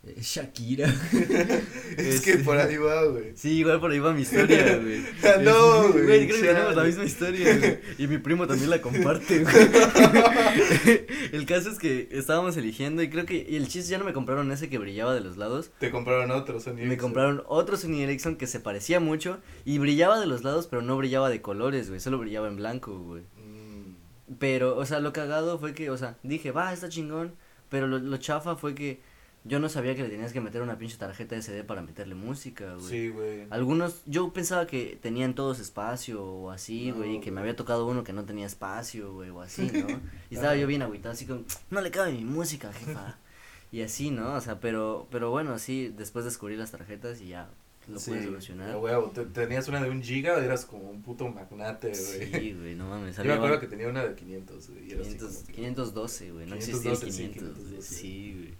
[0.06, 0.88] Eh, Shakira.
[1.96, 3.32] Es que por ahí va, güey.
[3.36, 5.02] Sí, igual por ahí va mi historia, güey.
[5.24, 7.78] Ah, no, güey, creo que tenemos la misma historia, güey.
[7.98, 9.54] Y mi primo también la comparte, güey.
[11.32, 14.12] El caso es que estábamos eligiendo y creo que y el chiste ya no me
[14.12, 15.70] compraron ese que brillaba de los lados.
[15.78, 16.98] Te compraron otro Sony Me Ericsson.
[16.98, 20.96] compraron otro Sony Ericsson que se parecía mucho y brillaba de los lados, pero no
[20.96, 22.00] brillaba de colores, güey.
[22.00, 23.22] Solo brillaba en blanco, güey.
[23.22, 23.94] Mm,
[24.38, 27.34] Pero, o sea, lo cagado fue que, o sea, dije, va, está chingón.
[27.70, 29.00] Pero lo, lo chafa fue que
[29.44, 32.74] yo no sabía que le tenías que meter una pinche tarjeta SD para meterle música,
[32.74, 32.86] güey.
[32.88, 33.46] Sí, güey.
[33.50, 37.50] Algunos, yo pensaba que tenían todos espacio o así, No, güey, y que me güey.
[37.50, 39.86] había tocado uno que no tenía espacio, güey, o así, ¿no?
[40.30, 43.18] Y estaba yo bien agüitado, así como, no le cabe mi música, jefa.
[43.72, 44.34] Y así, ¿no?
[44.34, 47.50] O sea, pero, pero bueno, sí, después descubrí las tarjetas y ya
[47.88, 48.76] lo sí, pude solucionar.
[49.12, 52.30] te- tenías una de un giga, eras como un puto magnate, güey.
[52.40, 53.16] Sí, güey, no mames.
[53.16, 54.88] Yo me acuerdo que tenía una de 500, güey.
[54.88, 57.54] y era así 500, como que- 512, güey, no existía el 512, sí, 500, güey,
[57.64, 57.94] 512.
[57.94, 58.54] sí, güey.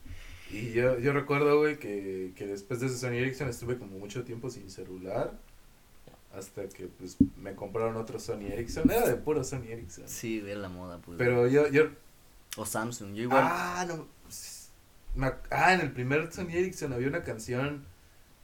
[0.55, 4.25] Y yo, yo recuerdo, güey, que, que después de ese Sony Ericsson estuve como mucho
[4.25, 5.33] tiempo sin celular.
[6.33, 8.91] Hasta que, pues, me compraron otro Sony Ericsson.
[8.91, 10.09] Era de puro Sony Ericsson.
[10.09, 11.19] Sí, era la moda, pues.
[11.19, 11.85] Pero yo, yo,
[12.57, 13.43] O Samsung, yo igual.
[13.45, 14.07] Ah, no.
[15.15, 17.87] me ah, en el primer Sony Ericsson había una canción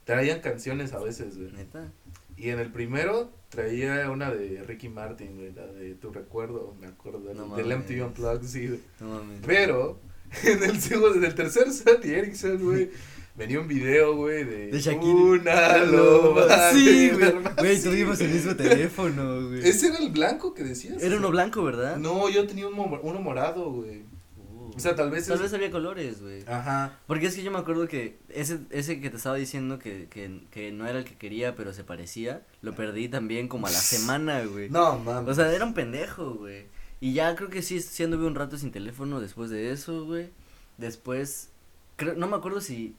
[0.03, 1.51] traían canciones a veces, güey.
[1.51, 1.91] Neta.
[2.37, 6.87] Y en el primero traía una de Ricky Martin, güey, la de Tu Recuerdo, me
[6.87, 7.77] acuerdo, No del.
[7.77, 8.79] MTV Unplugged, sí, güey.
[8.99, 9.41] No mames.
[9.45, 9.99] Pero,
[10.43, 12.89] en el segundo, en el tercer Sandy Erickson, güey,
[13.35, 15.13] venía un video, güey, de, De Shakira.
[15.13, 16.71] una loba.
[16.71, 17.33] Sí, güey.
[17.57, 19.67] Güey, tuvimos el mismo teléfono, güey.
[19.67, 21.01] Ese era el blanco que decías.
[21.01, 21.97] Era uno blanco, ¿verdad?
[21.97, 24.03] No, yo tenía un mo- uno morado, güey.
[24.37, 24.71] Uh.
[24.75, 26.43] O sea, tal vez Tal es- vez había colores, güey.
[26.47, 26.97] Ajá.
[27.07, 30.41] Porque es que yo me acuerdo que ese, ese que te estaba diciendo que, que,
[30.49, 33.79] que no era el que quería, pero se parecía, lo perdí también como a la
[33.79, 34.69] semana, güey.
[34.69, 35.29] No, mames.
[35.29, 36.65] O sea, era un pendejo, güey.
[37.01, 40.31] Y ya creo que sí, sí anduve un rato sin teléfono después de eso, güey.
[40.77, 41.51] Después,
[41.97, 42.95] creo, no me acuerdo si...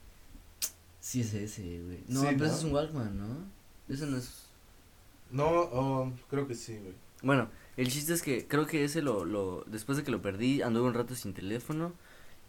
[1.00, 2.04] Sí es ese, güey.
[2.08, 2.46] No, Sí, pero ¿no?
[2.46, 3.50] ese es un Walkman, ¿no?
[3.88, 4.46] Ese no es...
[5.30, 6.94] No, oh, creo que sí, güey.
[7.22, 10.62] Bueno, el chiste es que creo que ese lo, lo, después de que lo perdí,
[10.62, 11.94] anduve un rato sin teléfono.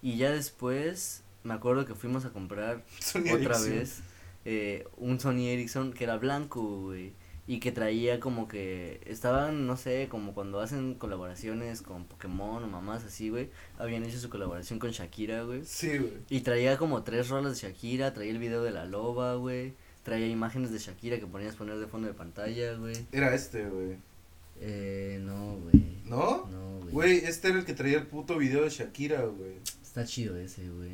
[0.02, 3.70] Y ya después, me acuerdo que fuimos a comprar Sony otra Ericsson.
[3.70, 4.04] vez
[4.46, 7.14] eh, un Sony Ericsson que era blanco, güey.
[7.46, 12.68] Y que traía como que estaban, no sé, como cuando hacen colaboraciones con Pokémon o
[12.68, 13.50] mamás así, güey.
[13.78, 15.62] Habían hecho su colaboración con Shakira, güey.
[15.66, 16.14] Sí, güey.
[16.30, 19.74] Y traía como tres rolas de Shakira, traía el video de la loba, güey.
[20.04, 22.96] Traía imágenes de Shakira que ponías poner de fondo de pantalla, güey.
[23.12, 23.98] Era este, güey.
[24.62, 25.84] Eh, no, güey.
[26.06, 26.48] ¿No?
[26.48, 26.92] No, güey.
[26.94, 29.56] Güey, este era el que traía el puto video de Shakira, güey.
[29.82, 30.92] Está chido ese, güey.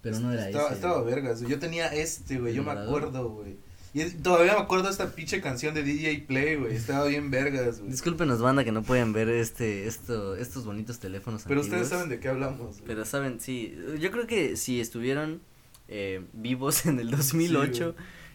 [0.00, 0.74] Pero no era estaba, ese.
[0.74, 1.14] Estaba güey.
[1.14, 1.50] vergas, güey.
[1.50, 2.54] Yo tenía este, güey.
[2.54, 3.56] Yo me acuerdo, güey.
[3.94, 6.74] Y todavía me acuerdo de esta pinche canción de DJ Play, güey.
[6.74, 7.90] Estaba bien vergas, güey.
[7.90, 12.20] Discúlpenos, banda, que no pueden ver este, esto, estos bonitos teléfonos Pero ustedes saben de
[12.20, 12.86] qué hablamos, güey.
[12.86, 13.76] Pero saben, sí.
[13.98, 15.40] Yo creo que si estuvieron
[15.88, 17.94] eh, vivos en el 2008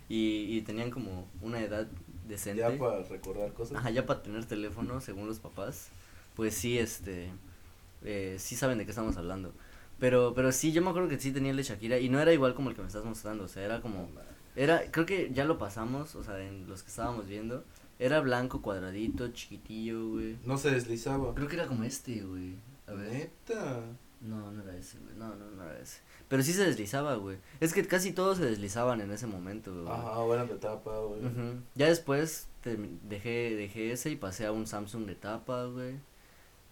[0.10, 1.88] y, y tenían como una edad
[2.28, 2.62] decente.
[2.62, 3.78] Ya para recordar cosas.
[3.78, 5.90] Ajá, ya para tener teléfono, según los papás,
[6.36, 7.30] pues sí, este,
[8.04, 9.54] eh, sí saben de qué estamos hablando.
[10.00, 12.34] Pero, pero sí, yo me acuerdo que sí tenía el de Shakira y no era
[12.34, 14.10] igual como el que me estás mostrando, o sea, era como,
[14.56, 17.64] era, creo que ya lo pasamos, o sea, en los que estábamos viendo,
[18.00, 20.38] era blanco, cuadradito, chiquitillo, güey.
[20.46, 21.34] No se deslizaba.
[21.36, 22.56] Creo que era como este, güey.
[22.88, 23.12] A ver.
[23.12, 23.82] Neta.
[24.22, 25.16] No, no era ese, güey.
[25.16, 26.00] No, no, no era ese.
[26.30, 27.38] Pero sí se deslizaba, güey.
[27.60, 29.88] Es que casi todos se deslizaban en ese momento, güey.
[29.94, 31.22] Ajá, buena de tapa, güey.
[31.76, 35.96] Ya después termi- dejé, dejé ese y pasé a un Samsung de tapa, güey.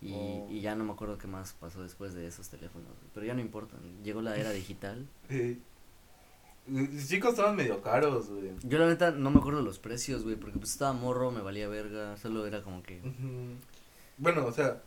[0.02, 0.48] Y, Oh.
[0.50, 3.10] y ya no me acuerdo qué más pasó después de esos teléfonos, güey.
[3.14, 3.76] Pero ya no importa.
[4.04, 5.06] Llegó la era digital.
[6.72, 8.52] Los chicos estaban medio caros, güey.
[8.64, 10.38] Yo la neta no me acuerdo de los precios, güey.
[10.38, 12.16] Porque pues estaba morro, me valía verga.
[12.18, 13.02] Solo era como que.
[14.18, 14.82] Bueno, o sea,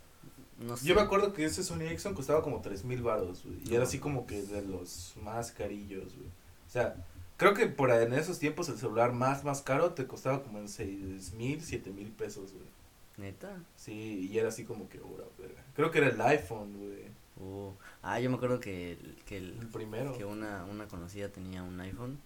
[0.59, 0.87] no sé.
[0.87, 3.59] yo me acuerdo que ese Sony Ericsson costaba como tres mil baros, güey.
[3.65, 6.29] Y No era así como que de los más carillos, güey.
[6.67, 6.97] O sea,
[7.37, 10.69] creo que por en esos tiempos el celular más, más caro te costaba como en
[10.69, 12.67] seis mil, siete mil pesos, güey.
[13.17, 13.63] Neta.
[13.77, 15.63] Sí, y era así como que, ora, verga.
[15.77, 17.05] Creo que era el iPhone, güey.
[18.03, 20.17] Ah, yo me acuerdo que, el- que el, El primero.
[20.17, 22.19] que una, una conocida tenía un iPhone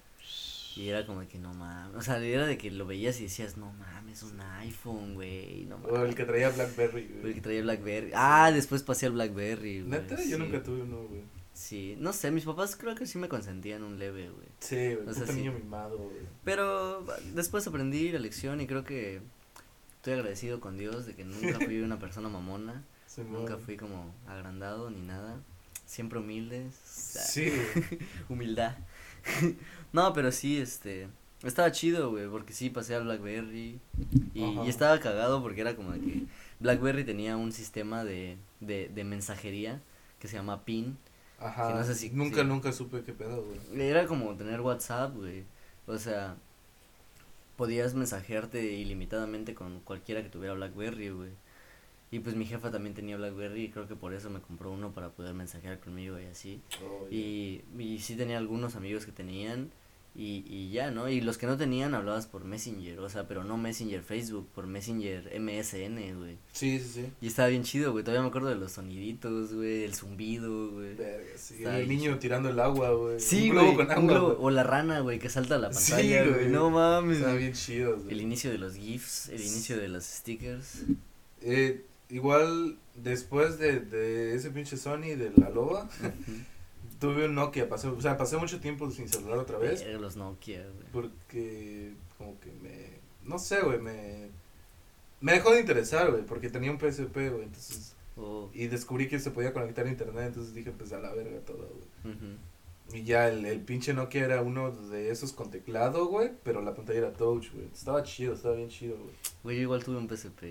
[0.77, 3.25] y era como de que no mames, o sea, era de que lo veías y
[3.25, 6.15] decías, no mames, un iPhone, güey, no O el mames.
[6.15, 7.35] que traía Blackberry, O el güey.
[7.35, 8.11] que traía Blackberry.
[8.15, 9.91] Ah, después pasé al Blackberry, güey.
[9.91, 10.39] Neta, yo sí.
[10.39, 11.23] nunca tuve uno, güey.
[11.53, 14.47] Sí, no sé, mis papás creo que sí me consentían un leve, güey.
[14.61, 15.39] Sí, güey, O sea, puto sí.
[15.41, 16.19] niño mimado, güey.
[16.45, 17.05] Pero
[17.35, 19.21] después aprendí la lección y creo que
[19.97, 22.85] estoy agradecido con Dios de que nunca fui una persona mamona,
[23.25, 25.41] Sí, nunca fui como agrandado ni nada,
[25.87, 26.75] siempre humildes.
[26.85, 27.53] Sí.
[28.29, 28.77] Humildad.
[29.93, 31.09] no, pero sí, este.
[31.45, 33.79] Estaba chido, güey, porque sí pasé al Blackberry.
[34.35, 36.23] Y, estaba cagado porque era como de que
[36.59, 39.81] Blackberry tenía un sistema de, de, de mensajería
[40.19, 40.99] que se llama PIN.
[41.39, 41.69] Ajá.
[41.69, 43.81] Que no sé si- nunca, nunca supe qué pedo, güey.
[43.81, 45.45] Era como tener WhatsApp, güey.
[45.87, 46.37] O sea,
[47.57, 51.31] podías mensajearte ilimitadamente con cualquiera que tuviera Blackberry, güey.
[52.11, 54.93] Y pues mi jefa también tenía Blackberry y creo que por eso me compró uno
[54.93, 56.63] para poder mensajear conmigo y así.
[56.83, 57.07] Oh.
[57.11, 59.71] Y, y sí tenía algunos amigos que tenían
[60.15, 61.09] y, y ya, ¿no?
[61.11, 64.67] Y los que no tenían hablabas por Messenger, o sea, pero no Messenger Facebook, por
[64.67, 66.39] Messenger MSN, güey.
[66.51, 67.07] Sí, sí, sí.
[67.21, 70.95] Y estaba bien chido, güey, todavía me acuerdo de los soniditos, güey, el zumbido, güey.
[70.97, 71.57] Verga, sí.
[71.59, 73.21] Está El niño tirando el agua, güey.
[73.21, 74.39] Sí, Un globo güey, con un agua, globo, güey.
[74.47, 76.49] o la rana, güey, que salta a la Sí, pantalla, güey, güey.
[76.49, 77.19] no mames.
[77.19, 78.11] Está bien chido, güey.
[78.11, 80.85] El inicio de los GIFs, el inicio de los stickers.
[81.43, 85.89] Eh, igual, después de, de ese pinche Sony de la loba,
[87.01, 90.17] tuve un Nokia, pasé, o sea, pasé mucho tiempo sin celular otra vez, Verga, los
[90.17, 90.87] Nokia, güey.
[90.93, 94.29] porque como que me, no sé, güey, me,
[95.21, 99.21] me dejó de interesar, güey, porque tenía un PSP, güey, entonces, Oh, y descubrí que
[99.21, 101.71] se podía conectar a internet, entonces dije, pues a la verga todo,
[102.03, 102.17] güey.
[102.93, 106.75] Y ya el, el pinche Nokia era uno de esos con teclado, güey, pero la
[106.75, 107.67] pantalla era touch, güey.
[107.73, 109.15] Estaba chido, estaba bien chido, güey.
[109.45, 110.43] Güey, yo igual tuve un PSP.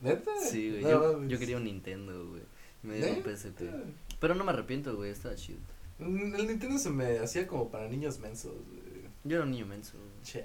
[0.00, 0.30] ¿Neta?
[0.40, 2.42] Sí, güey, No yo, quería un Nintendo, güey.
[2.82, 3.22] Me dieron un.
[3.24, 3.62] PSP.
[4.20, 5.58] Pero no me arrepiento, güey, estaba chido.
[5.98, 8.82] Mm, El Nintendo se me hacía como para niños mensos, güey.
[9.24, 9.98] Yo era un niño menso.
[9.98, 10.22] güey.
[10.22, 10.44] Che.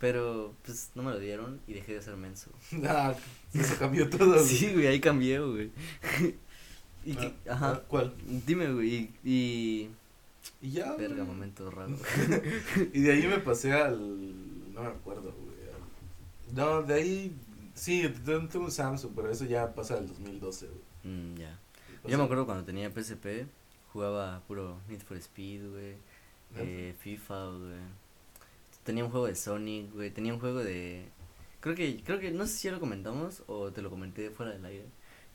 [0.00, 2.50] Pero, pues, no me lo dieron y dejé de ser menso.
[2.86, 3.14] Ah,
[3.54, 4.34] eso cambió todo.
[4.34, 4.44] güey.
[4.44, 5.70] Sí, güey, ahí cambié, güey.
[7.04, 7.70] y que, Ah, ajá.
[7.72, 8.14] ah, ¿Cuál?
[8.46, 9.90] Dime, güey, y, y...
[10.62, 10.94] Y ya.
[10.96, 11.26] Verga, güey.
[11.26, 11.96] momento raro.
[12.92, 13.98] Y de ahí me pasé al.
[14.72, 15.56] No me acuerdo, güey.
[15.68, 17.36] al- No, de ahí.
[17.76, 21.14] Sí, tengo un Samsung, pero eso ya pasa del 2012, güey.
[21.14, 21.58] Mm, ya.
[22.06, 23.46] Yo me acuerdo cuando tenía PSP,
[23.92, 25.96] jugaba puro Need for Speed, güey.
[26.56, 27.80] Eh, FIFA, güey.
[28.82, 30.10] Tenía un juego de Sonic, güey.
[30.10, 31.06] Tenía un juego de.
[31.60, 34.52] Creo que, creo que, no sé si ya lo comentamos o te lo comenté fuera
[34.52, 34.86] del aire.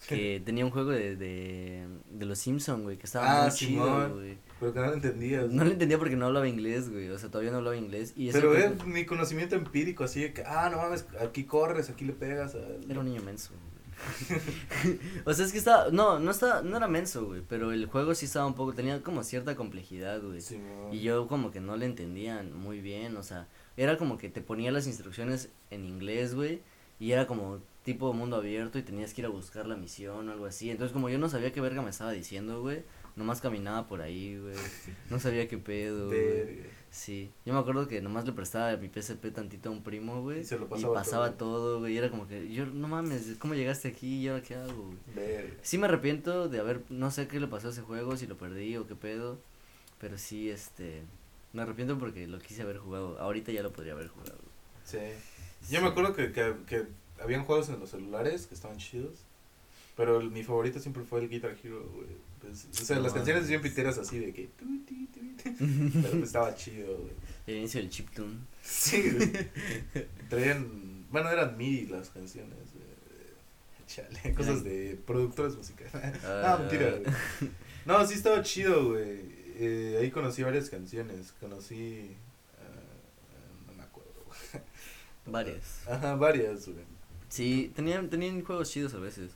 [0.07, 4.13] Que tenía un juego de, de, de los Simpsons, güey, que estaba Ah, muy chido,
[4.15, 4.37] güey.
[4.59, 5.49] Pero que no lo entendías.
[5.51, 7.09] No lo entendía porque no hablaba inglés, güey.
[7.09, 8.13] O sea, todavía no hablaba inglés.
[8.15, 12.05] Y Pero es mi conocimiento empírico, así de que, ah, no mames, aquí corres, aquí
[12.05, 12.55] le pegas.
[12.55, 13.71] al- Era un niño menso, güey.
[15.25, 18.15] o sea, es que estaba, no, no estaba, no era menso, güey, pero el juego
[18.15, 20.41] sí estaba un poco, tenía como cierta complejidad, güey.
[20.41, 20.91] Simón.
[20.91, 24.41] Y yo como que no le entendía muy bien, o sea, era como que te
[24.41, 26.61] ponía las instrucciones en inglés, güey,
[26.99, 30.31] y era como tipo mundo abierto y tenías que ir a buscar la misión o
[30.31, 30.69] algo así.
[30.69, 32.83] Entonces como yo no sabía qué verga me estaba diciendo, güey,
[33.15, 34.55] nomás caminaba por ahí, güey.
[35.09, 36.81] No sabía qué pedo, güey.
[36.91, 40.41] Sí, yo me acuerdo que nomás le prestaba mi PSP tantito a un primo, güey.
[40.41, 41.79] Y se lo Y pasaba pasaba todo.
[41.79, 41.93] güey.
[41.93, 44.19] Y era como que, yo, no mames, ¿cómo llegaste aquí?
[44.19, 45.53] ¿Y ahora qué hago, güey?
[45.61, 48.37] Sí me arrepiento de haber, no sé qué le pasó a ese juego, si lo
[48.37, 49.39] perdí o qué pedo.
[49.99, 51.03] Pero sí, este,
[51.53, 53.17] me arrepiento porque lo quise haber jugado.
[53.19, 54.39] Ahorita ya lo podría haber jugado.
[54.83, 54.97] Sí.
[55.69, 56.87] Yo me acuerdo que, que, que
[57.21, 59.19] habían juegos en los celulares que estaban chidos.
[59.97, 62.07] Pero el- mi favorito siempre fue el Guitar Hero, güey.
[62.39, 64.47] Pues, o sea, No las canciones bien piteras así de que.
[64.57, 65.55] tu, ti, tu, ti.
[65.93, 67.11] Pero pues estaba chido, güey.
[67.47, 68.37] El inicio del chiptune.
[68.63, 69.31] Sí, güey.
[70.29, 71.05] Traían.
[71.11, 72.81] Bueno, eran MIDI las canciones, güey.
[73.87, 75.93] Chale, cosas de productores musicales.
[76.25, 76.57] Ah.
[76.59, 77.51] Mentira, güey.
[77.85, 79.19] No, sí estaba chido, güey.
[79.57, 81.33] Eh, ahí conocí varias canciones.
[81.39, 82.15] Conocí.
[82.57, 84.63] ah, no me acuerdo, güey.
[85.25, 85.87] Varias.
[85.87, 86.85] Ajá, varias, güey.
[87.31, 89.31] Sí, tenían, tenían juegos chidos a veces.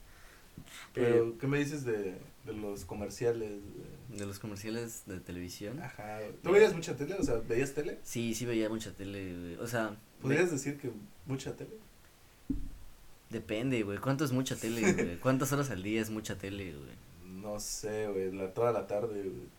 [0.93, 3.61] Pero, Eh, ¿qué me dices de, de los comerciales?
[4.09, 5.79] de los comerciales de televisión.
[5.81, 6.19] Ajá.
[6.43, 7.15] ¿Tú veías mucha tele?
[7.15, 7.97] O sea, ¿veías tele?
[8.03, 9.55] Sí, sí veía mucha tele, güey.
[9.55, 10.91] O sea, ¿Podrías decir que
[11.25, 11.71] mucha tele?
[13.29, 13.97] depende, güey.
[13.97, 15.19] ¿Cuánto es mucha tele, güey?
[15.21, 17.31] ¿Cuántas horas al día es mucha tele, güey?
[17.41, 18.31] No sé, güey.
[18.31, 19.55] La, toda la tarde, güey.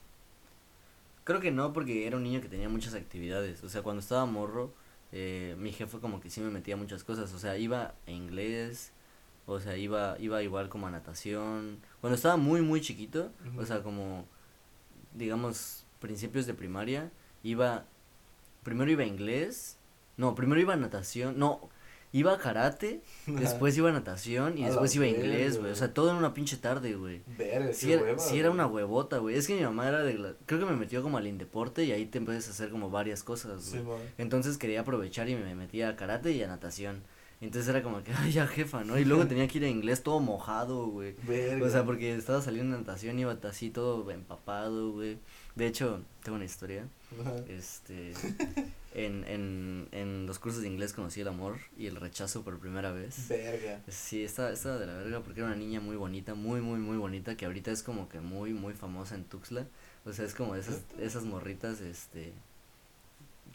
[1.24, 3.64] Creo que no, porque era un niño que tenía muchas actividades.
[3.64, 4.72] O sea, cuando estaba morro,
[5.12, 7.32] eh, mi jefe como que sí me metía a muchas cosas.
[7.32, 8.92] O sea, iba a inglés,
[9.46, 11.78] o sea, iba, iba igual como a natación.
[12.00, 14.26] Cuando estaba muy, muy chiquito, o sea, como,
[15.14, 17.10] digamos, principios de primaria,
[17.42, 17.84] iba,
[18.62, 19.78] primero iba a inglés,
[20.16, 21.68] no, primero iba a natación, no,
[22.18, 25.72] iba a karate, después iba a natación y A después iba a inglés, güey.
[25.72, 27.22] O sea, todo en una pinche tarde, güey.
[27.38, 29.36] Verga, Sí era, hueva, sí era una huevota, güey.
[29.36, 30.34] Es que mi mamá era de la...
[30.46, 33.22] Creo que me metió como al indeporte y ahí te empiezas a hacer como varias
[33.22, 33.98] cosas, Sí, güey.
[33.98, 34.06] man.
[34.18, 37.02] Entonces quería aprovechar y me metía a karate y a natación.
[37.38, 38.98] Entonces era como que, ay, ya jefa, ¿no?
[38.98, 41.14] Y luego tenía que ir a inglés todo mojado, güey.
[41.62, 45.18] O sea, porque estaba saliendo de natación y iba así todo empapado, güey.
[45.56, 46.86] De hecho, tengo una historia.
[47.20, 47.34] Ajá.
[47.48, 48.12] Este,
[48.94, 52.92] en, en, en los cursos de inglés conocí el amor y el rechazo por primera
[52.92, 53.28] vez.
[53.28, 53.82] Verga.
[53.88, 56.98] Sí, estaba, estaba de la verga porque era una niña muy bonita, muy, muy, muy
[56.98, 59.66] bonita, que ahorita es como que muy, muy famosa en Tuxtla.
[60.04, 62.32] O sea, es como esas, esas morritas, este,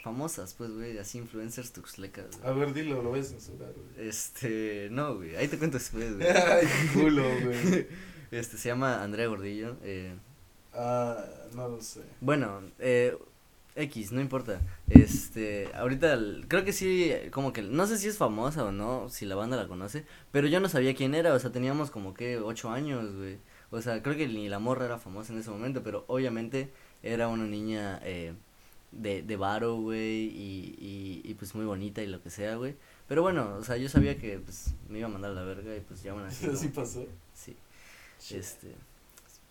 [0.04, 2.40] famosas, pues, güey, así influencers tuxlecas.
[2.44, 4.08] A ver, dilo, lo voy a censurar, güey.
[4.08, 6.28] Este, no, güey, ahí te cuento después, güey.
[6.36, 7.88] Ay, culo, güey.
[8.32, 10.16] Este, se llama Andrea Gordillo, eh,
[10.74, 12.02] Ah, no lo sé.
[12.22, 13.18] bueno, eh,
[13.76, 14.62] X, no importa.
[14.90, 19.10] Este, ahorita el- creo que sí, como que no sé si es famosa o no,
[19.10, 22.14] si la banda la conoce, pero yo no sabía quién era, o sea, teníamos como
[22.14, 23.38] que ocho años, güey.
[23.72, 26.70] O sea, creo que ni la morra era famosa en ese momento, pero obviamente
[27.04, 28.34] era una niña eh,
[28.92, 32.76] de, de varo, güey, y, y, y pues muy bonita y lo que sea, güey.
[33.08, 35.76] Pero bueno, o sea, yo sabía que pues me iba a mandar a la verga
[35.76, 36.48] y pues ya aún así.
[36.76, 37.06] Pasó.
[37.34, 37.56] Sí,
[38.20, 38.38] Shit.
[38.40, 38.76] este,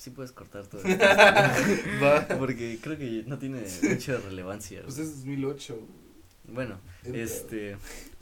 [0.00, 0.82] sí puedes cortar todo.
[2.02, 2.26] Va.
[2.38, 4.82] Porque creo que no tiene mucha relevancia.
[4.82, 5.74] Pues es 2008.
[5.74, 6.54] güey.
[6.54, 7.76] Bueno, Entra, este,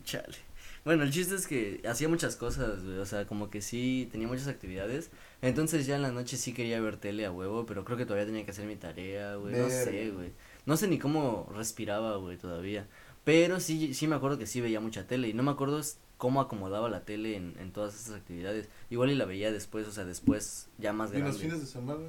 [0.05, 0.37] chale.
[0.85, 4.27] Bueno, el chiste es que hacía muchas cosas, güey, o sea, como que sí tenía
[4.27, 5.11] muchas actividades.
[5.41, 8.27] Entonces ya en la noche sí quería ver tele a huevo, pero creo que todavía
[8.27, 10.33] tenía que hacer mi tarea, güey, no sé, güey.
[10.67, 12.87] No sé ni cómo respiraba, güey, todavía.
[13.25, 15.81] Pero sí, sí me acuerdo que sí veía mucha tele y no me acuerdo
[16.19, 18.69] cómo acomodaba la tele en, en todas estas actividades.
[18.91, 21.31] Igual y la veía después, o sea, después ya más ¿Y grande.
[21.33, 22.05] los fines de semana?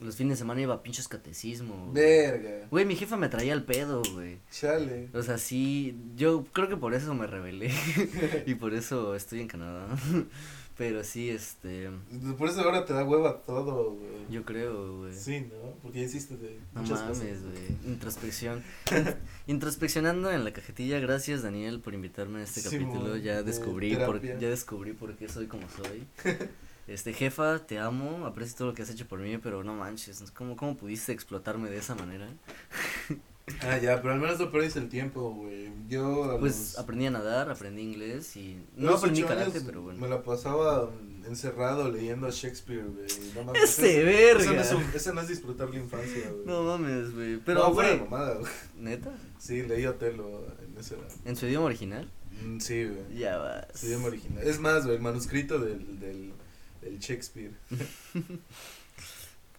[0.00, 1.92] Los fines de semana iba a pinches catecismo.
[1.92, 2.66] Verga.
[2.68, 4.38] Güey, mi jefa me traía al pedo, güey.
[4.50, 5.08] Chale.
[5.14, 7.70] O sea, sí, yo creo que por eso me rebelé
[8.46, 9.86] y por eso estoy en Canadá.
[10.76, 11.88] Pero sí, este.
[12.36, 14.08] Por eso ahora te da hueva todo, güey.
[14.28, 15.14] Yo creo, güey.
[15.14, 15.72] Sí, ¿no?
[15.82, 17.42] Porque ya hiciste de No muchas mames, cosas.
[17.42, 17.92] güey.
[17.92, 18.64] Introspección.
[19.46, 23.16] Introspeccionando en la cajetilla, gracias Daniel por invitarme a este Sí, capítulo.
[23.16, 26.06] Ya de descubrí por, ya descubrí por qué soy como soy.
[26.86, 30.22] Este, jefa, te amo, aprecio todo lo que has hecho por mí, pero no manches,
[30.32, 32.28] ¿cómo, cómo pudiste explotarme de esa manera?
[33.60, 35.70] Ah, ya, pero al menos no perdiste el tiempo, güey.
[35.86, 40.00] Yo Pues los- aprendí a nadar, aprendí inglés y no los aprendí karate, pero bueno.
[40.00, 40.90] Me la pasaba
[41.26, 43.06] encerrado leyendo a Shakespeare, güey.
[43.34, 43.62] No mames.
[43.78, 44.42] ¡Ese verga!
[44.42, 46.46] Eso no, es un- eso no es disfrutar la infancia, güey.
[46.46, 47.36] No mames, güey.
[47.38, 48.50] Pero, no, fuera güey, mamada, güey.
[48.76, 49.12] ¿neta?
[49.38, 52.10] Sí, leí Otelo en ese ¿En su idioma original?
[52.42, 53.18] Mm, Sí, güey.
[53.18, 53.66] Ya vas.
[53.74, 54.42] Su idioma original.
[54.42, 56.32] Es más, güey, el manuscrito del, del,
[56.80, 57.52] del Shakespeare.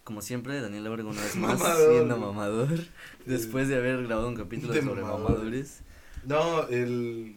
[0.05, 2.79] Como siempre, Daniel Abrego una vez más Mamador, siendo mamador.
[3.25, 5.23] Después de haber grabado un capítulo De sobre mamador.
[5.31, 5.81] mamadores.
[6.25, 7.35] No, el...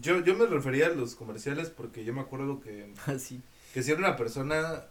[0.00, 3.40] Yo, yo me refería a los comerciales porque yo me acuerdo que, Así.
[3.72, 4.84] que si era una persona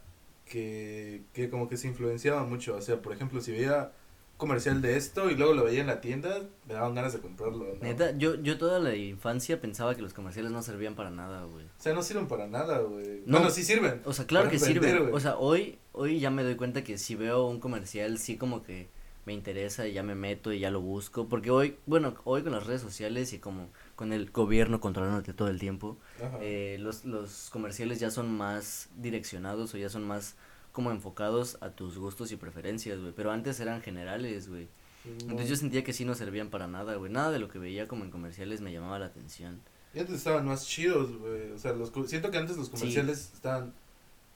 [0.46, 2.76] que, que como que se influenciaba mucho.
[2.76, 3.92] O sea, por ejemplo, si veía
[4.38, 7.66] comercial de esto y luego lo veía en la tienda, me daban ganas de comprarlo.
[7.66, 7.82] ¿no?
[7.82, 11.66] Neta, yo, yo toda la infancia pensaba que los comerciales no servían para nada, güey.
[11.66, 13.24] O sea, no sirven para nada, güey.
[13.26, 13.40] No.
[13.40, 14.02] Bueno, sí sirven.
[14.06, 15.14] O sea, claro que vender, sirven.
[15.14, 18.64] O sea, hoy, hoy ya me doy cuenta que si veo un comercial, sí como
[18.64, 18.90] que
[19.26, 21.28] me interesa y ya me meto y ya lo busco.
[21.28, 25.50] Porque hoy, bueno, hoy con las redes sociales y como con el gobierno controlándote todo
[25.50, 25.98] el tiempo,
[26.42, 30.36] eh, los, los comerciales ya son más direccionados o ya son más
[30.78, 33.12] como enfocados a tus gustos y preferencias, güey.
[33.12, 34.68] Pero antes eran generales, güey.
[35.06, 37.12] Entonces yo sentía que sí no servían para nada, güey.
[37.12, 39.60] Nada de lo que veía como en comerciales me llamaba la atención.
[39.96, 41.50] Y antes estaban más chidos, güey.
[41.50, 43.74] O sea, los, siento que antes los comerciales estaban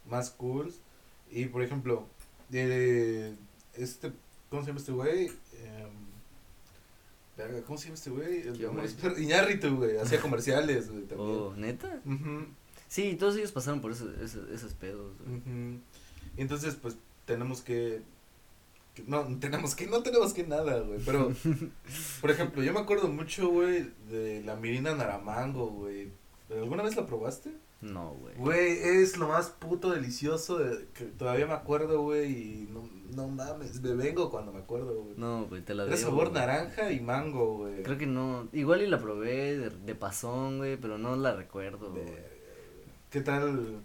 [0.10, 0.74] más cool.
[1.30, 2.08] Y por ejemplo,
[2.50, 3.36] de
[3.76, 4.12] este,
[4.50, 5.28] ¿cómo se llama este güey?
[5.28, 6.02] Em,
[7.68, 8.48] ¿Cómo se llama este güey?
[8.48, 9.22] El.
[9.24, 9.98] Iñárritu, güey.
[9.98, 11.30] Hacía comerciales, güey, también.
[11.30, 12.02] Oh, ¿neta?
[12.88, 15.38] Sí, todos ellos pasaron por eso, eso- esos pedos, güey.
[15.38, 15.80] ujú.
[16.38, 18.02] Y entonces, pues, tenemos que,
[19.08, 21.00] No, tenemos que, no tenemos que nada, güey.
[21.06, 21.32] Pero,
[22.22, 26.10] por ejemplo, yo me acuerdo mucho, güey, de la Mirina Naramango, güey.
[26.50, 27.52] ¿Alguna vez la probaste?
[27.80, 28.36] No, güey.
[28.36, 33.28] Güey, es lo más puto delicioso de- que todavía me acuerdo, güey, y no, no
[33.30, 35.16] mames, me vengo cuando me acuerdo, güey.
[35.18, 37.82] No, güey, te la debo, sabor naranja y mango, güey.
[37.82, 38.48] Creo que no.
[38.54, 42.06] Igual y la probé de, de pasón, güey, pero no la recuerdo, güey.
[43.10, 43.82] ¿Qué tal,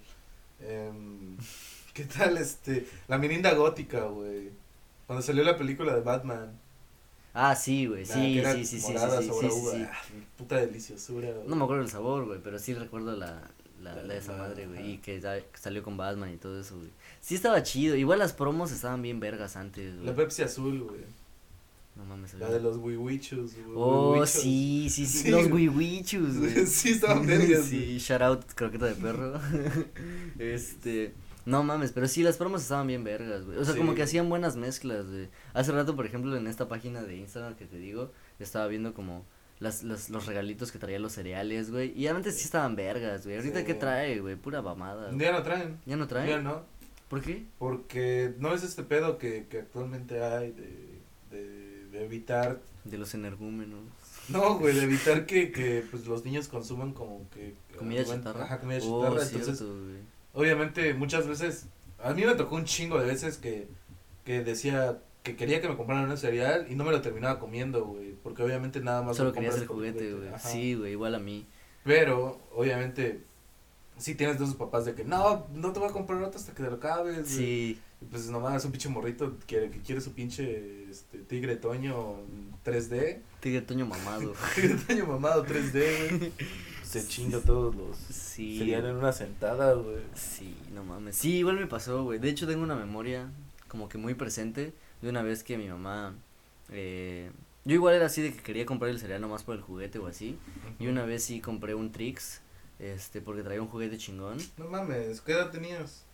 [0.61, 1.37] em,
[1.97, 4.51] qué tal, este, la mirinda gótica, güey?
[5.07, 6.51] Cuando salió la película de Batman.
[7.33, 9.73] Ah, sí, güey, la sí, sí, sí, sí, sí, morada, sí, sí, uva.
[9.93, 10.03] Ah,
[10.37, 11.49] puta deliciosura, güey.
[11.49, 13.43] No me acuerdo el sabor, güey, pero sí recuerdo la,
[13.83, 15.21] la, la de esa La- madre, güey, y que,
[15.55, 16.91] salió con Batman y todo eso, güey.
[17.21, 20.17] Sí estaba chido, igual las promos estaban bien vergas antes, La güey.
[20.17, 21.01] Pepsi azul, güey.
[21.95, 23.75] No mames, La de los wiwichus, güey.
[23.75, 24.31] Oh, wiwichos.
[24.31, 26.67] sí, sí, sí, Sí, los wiwichus, güey.
[26.67, 29.41] Sí, estaban vergas, Sí, shout out, croqueta de perro.
[30.39, 31.15] este,
[31.47, 33.57] no mames, pero sí, las promos estaban bien vergas, güey.
[33.59, 35.29] O sea, como que hacían buenas mezclas, güey.
[35.55, 39.25] Hace rato, por ejemplo, en esta página de Instagram que te digo, estaba viendo como
[39.61, 41.93] las, las, los regalitos que traían los cereales, güey.
[41.99, 43.37] Y antes sí estaban vergas, güey.
[43.39, 43.65] Ahorita, Sí.
[43.65, 44.37] ¿qué trae, güey?
[44.37, 45.07] Pura mamada.
[45.07, 45.19] güey.
[45.19, 45.79] Ya no traen.
[45.87, 46.29] ¿Ya no trae?
[46.29, 46.63] Ya no.
[47.09, 47.47] ¿Por qué?
[47.59, 50.99] Porque no es este pedo que, que actualmente hay de,
[51.31, 52.61] de, de evitar.
[52.85, 53.81] De los energúmenos.
[54.29, 57.55] No, güey, de evitar que, que pues los niños consuman como que.
[57.79, 58.43] Comida chatarra.
[58.45, 59.25] Ajá, comida Oh, chatarra.
[59.25, 60.15] cierto, Entonces, güey.
[60.37, 61.66] Obviamente, muchas veces.
[61.99, 63.66] A mí me tocó un chingo de veces que,
[64.25, 67.85] que decía que quería que me compraran un cereal y no me lo terminaba comiendo,
[67.85, 68.12] güey.
[68.22, 69.16] Porque obviamente nada más.
[69.16, 70.29] Solo lo querías el juguete, güey.
[70.38, 71.46] Sí, güey, igual a mí.
[71.85, 73.22] Pero, obviamente.
[73.99, 76.53] Sí tienes de esos papás de que no, no te voy a comprar otro hasta
[76.53, 77.22] que te lo acabes.
[77.22, 77.25] güey".
[77.25, 82.16] Sí, Y pues nomás un pinche morrito que, que quiere su pinche este, tigre toño
[82.62, 83.20] 3D.
[83.40, 84.35] tigre toño mamado.
[84.55, 86.33] Tigre toño mamado 3D, güey.
[86.87, 88.59] Se chinga todos los Sí.
[88.59, 89.99] cereal en una sentada, güey.
[90.14, 91.16] Sí, no mames.
[91.16, 92.18] Sí, igual me pasó, güey.
[92.18, 93.29] De hecho, tengo una memoria
[93.68, 94.72] como que muy presente
[95.03, 96.14] de una vez que mi mamá.
[96.70, 97.31] Eh,
[97.64, 100.07] yo igual era así de que quería comprar el cereal nomás por el juguete o
[100.07, 100.38] así.
[100.79, 102.40] Y una vez sí compré un Trix.
[102.79, 104.37] Este, porque traía un juguete chingón.
[104.59, 106.05] No mames, ¿qué edad tenías?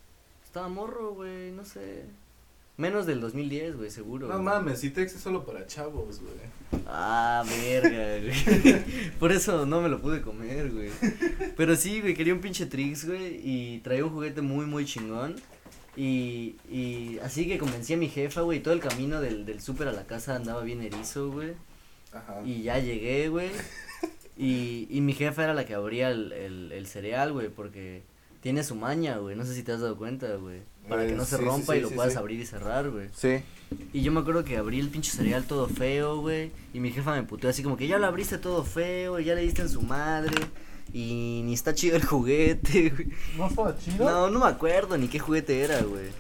[0.45, 2.05] Estaba morro, güey, no sé.
[2.83, 4.27] Menos del 2010, güey, seguro.
[4.27, 4.45] No güey.
[4.45, 6.83] mames, si Tex es solo para chavos, güey.
[6.89, 8.83] Ah, verga, güey.
[9.21, 10.91] Por eso no me lo pude comer, güey.
[11.57, 13.41] Pero sí, güey, quería un pinche Trix, güey.
[13.45, 15.37] Y traía un juguete muy, muy chingón.
[15.97, 18.61] Y, y así que convencí a mi jefa, güey.
[18.61, 21.53] Todo el camino del, del súper a la casa andaba bien erizo, güey.
[22.13, 22.43] Ajá.
[22.45, 23.51] Y ya llegué, güey.
[24.37, 27.49] Y, y mi jefa era la que abría el, el, el cereal, güey.
[27.49, 28.03] Porque
[28.41, 29.37] tiene su maña, güey.
[29.37, 30.63] No sé si te has dado cuenta, güey.
[30.89, 32.19] Para que Eh, no se sí, sí, rompa y sí, lo sí, puedas sí.
[32.19, 33.09] abrir y cerrar, güey.
[33.15, 33.43] Sí.
[33.93, 36.51] Y yo me acuerdo que abrí el pinche cereal todo feo, güey.
[36.75, 39.35] Y mi jefa me puteó así como que ya lo abriste todo feo, y ya
[39.35, 40.35] le diste en su madre.
[40.93, 43.09] Y ni está chido el juguete, güey.
[43.37, 44.05] ¿No estaba chido?
[44.05, 46.11] No, no me acuerdo ni qué juguete era, güey.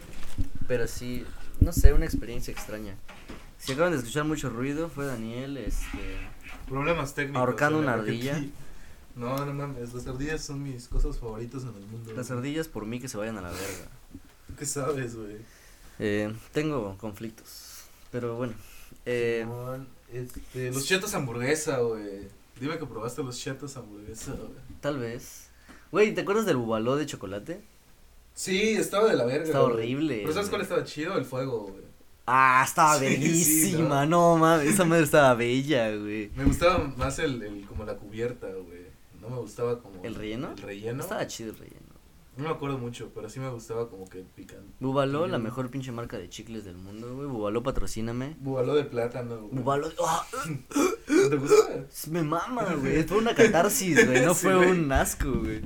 [0.67, 1.25] Pero sí,
[1.61, 2.97] no sé, una experiencia extraña.
[3.59, 5.99] Si acaban de escuchar mucho ruido, fue Daniel, este...
[6.69, 7.41] Problemas técnicos.
[7.41, 8.37] Ahorcando la una ardilla.
[8.37, 8.53] aquí.
[9.15, 12.13] No, no mames, las ardillas son mis cosas favoritas en el mundo.
[12.15, 12.39] Las güey.
[12.39, 13.91] ardillas por mí que se vayan a la verga.
[14.53, 15.37] ¿Tú qué sabes, güey?
[15.99, 18.53] Eh, tengo conflictos, pero bueno.
[19.07, 22.29] Eh, Simón, este, los chetos hamburguesa, güey.
[22.61, 24.51] Dime que probaste los chetos hamburguesa, güey.
[24.83, 25.49] tal vez.
[25.91, 27.63] Güey, ¿te acuerdas del bubaló de chocolate?
[28.35, 29.45] Sí, estaba de la verga.
[29.45, 29.77] Estaba güey.
[29.77, 30.51] horrible, Pero ¿sabes güey.
[30.51, 31.17] cuál estaba chido?
[31.17, 31.83] El fuego, güey.
[32.27, 36.31] Ah, estaba Sí, sí, bellísima, no mames, esa madre estaba bella, güey.
[36.37, 38.83] Me gustaba más el, el, como la cubierta, güey.
[39.21, 40.03] No me gustaba como.
[40.05, 40.53] ¿El relleno?
[40.53, 41.03] El relleno.
[41.03, 41.82] Estaba chido el relleno.
[42.37, 44.72] No me acuerdo mucho, pero sí me gustaba como que el picante.
[44.80, 47.26] Bubaló, la mejor pinche marca de chicles del mundo, güey.
[47.28, 48.37] Bubaló, patrocíname.
[48.41, 49.62] Bubaló de plátano, güey.
[49.62, 50.26] Bubaló, ¡ah!
[51.09, 51.85] ¿No ¿Te gusta?
[52.11, 53.03] me mama, güey.
[53.05, 54.24] Fue una catarsis, güey.
[54.24, 54.70] No Sí, fue güey.
[54.70, 55.61] un asco, güey.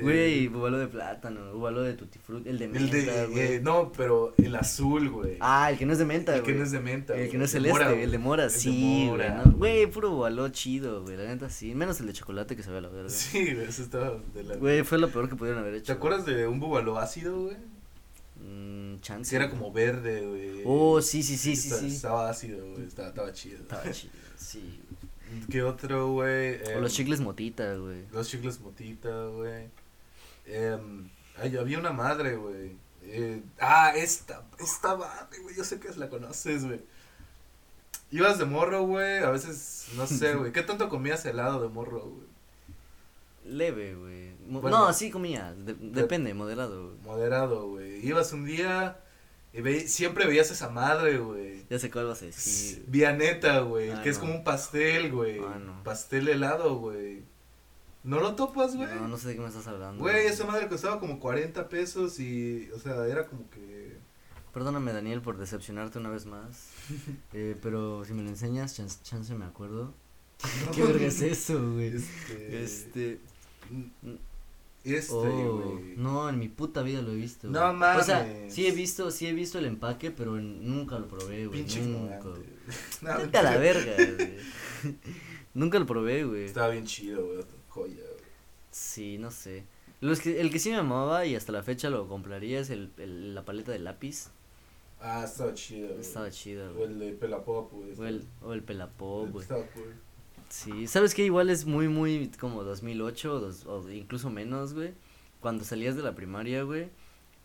[0.00, 3.26] Güey, Eh, bubaló de plátano, bubaló de tutti frutti, el de el menta, de.
[3.26, 3.38] güey.
[3.56, 5.36] eh, no, pero el azul, güey.
[5.40, 6.52] Ah, el que no es de menta, el güey.
[6.54, 7.12] que no es de menta.
[7.12, 8.10] El güey, que no es de mora, el güey.
[8.10, 8.70] de mora, El de sí,
[9.06, 9.06] güey.
[9.10, 9.52] mora, ¿no?
[9.52, 11.16] Güey, puro bubaló chido, güey.
[11.18, 11.74] La neta sí.
[11.74, 13.10] Menos el de chocolate que se ve a la verga.
[13.10, 14.56] Sí, güey, eso estaba de la.
[14.56, 15.86] Güey, fue lo peor que pudieron haber hecho.
[15.86, 17.56] ¿Te acuerdas de un búbalo ácido, güey?
[18.36, 19.30] Mm, chance.
[19.30, 20.62] Que era como verde, güey.
[20.64, 21.86] Oh, sí, sí, sí, sí, Esta- sí.
[21.88, 22.86] Estaba ácido, güey.
[22.86, 23.58] Estaba, estaba chido.
[23.58, 24.80] Estaba chido, sí.
[25.50, 26.60] ¿Qué otro, güey?
[26.62, 28.04] O Em, los chicles motita, güey.
[28.12, 29.68] Los chicles motita, güey.
[30.46, 31.08] Em,
[31.38, 32.76] ay, había una madre, güey.
[33.04, 35.56] Eh, ah, esta, esta madre, güey.
[35.56, 36.80] Yo sé que la conoces, güey.
[38.10, 39.18] Ibas de morro, güey.
[39.24, 40.52] A veces, no sé, güey.
[40.52, 42.26] ¿Qué tanto comías helado de morro, güey?
[43.44, 44.31] Leve, güey.
[44.60, 44.86] Bueno.
[44.86, 45.54] no, sí comía.
[45.54, 46.98] de- depende, moderado, güey.
[47.04, 48.06] Moderado, güey.
[48.06, 48.98] Ibas un día
[49.52, 51.64] y ve- siempre veías esa madre, güey.
[51.70, 52.84] Ya sé cuál vas a decir.
[52.88, 53.90] Vianeta, güey.
[53.90, 55.40] Ah, que es como un pastel, güey.
[55.40, 55.82] Ah, no.
[55.84, 57.22] Pastel helado, güey.
[58.04, 58.88] ¿No lo topas, güey?
[58.96, 60.02] No, no sé de qué me estás hablando.
[60.02, 63.96] Güey, esa madre costaba como 40 pesos y, o sea, era como que...
[64.52, 66.70] Perdóname, Daniel, por decepcionarte una vez más.
[67.32, 69.94] eh, pero si me lo enseñas, chance, chance me acuerdo.
[70.74, 71.94] ¿Qué verga es eso, güey?
[71.96, 72.64] Este...
[72.64, 73.20] Este.
[74.84, 77.48] Este, Oh, no, en mi puta vida lo he visto.
[77.48, 77.98] No güey.
[77.98, 78.52] O sea, mames.
[78.52, 81.60] sí he visto, sí he visto el empaque, pero nunca lo probé, güey.
[81.60, 82.20] Pinche Nunca.
[83.02, 84.36] No, Vete a la verga, güey.
[85.54, 86.44] nunca lo probé, güey.
[86.44, 87.44] Estaba bien chido, güey.
[87.68, 88.24] Joya, güey.
[88.70, 89.64] Sí, no sé.
[90.00, 92.90] Los que, el que sí me amaba y hasta la fecha lo compraría es el,
[92.98, 94.30] el- la paleta de lápiz.
[95.00, 96.00] Ah, estaba chido, güey.
[96.00, 96.86] Estaba chido, O güey.
[96.86, 97.92] el de Pelapop, güey.
[97.98, 99.42] O el, o el pelapop, güey.
[99.42, 99.94] Estaba cool.
[100.52, 101.24] Sí, ¿sabes qué?
[101.24, 104.92] Igual es muy, muy como 2008 o, dos- o incluso menos, güey.
[105.40, 106.88] Cuando salías de la primaria, güey.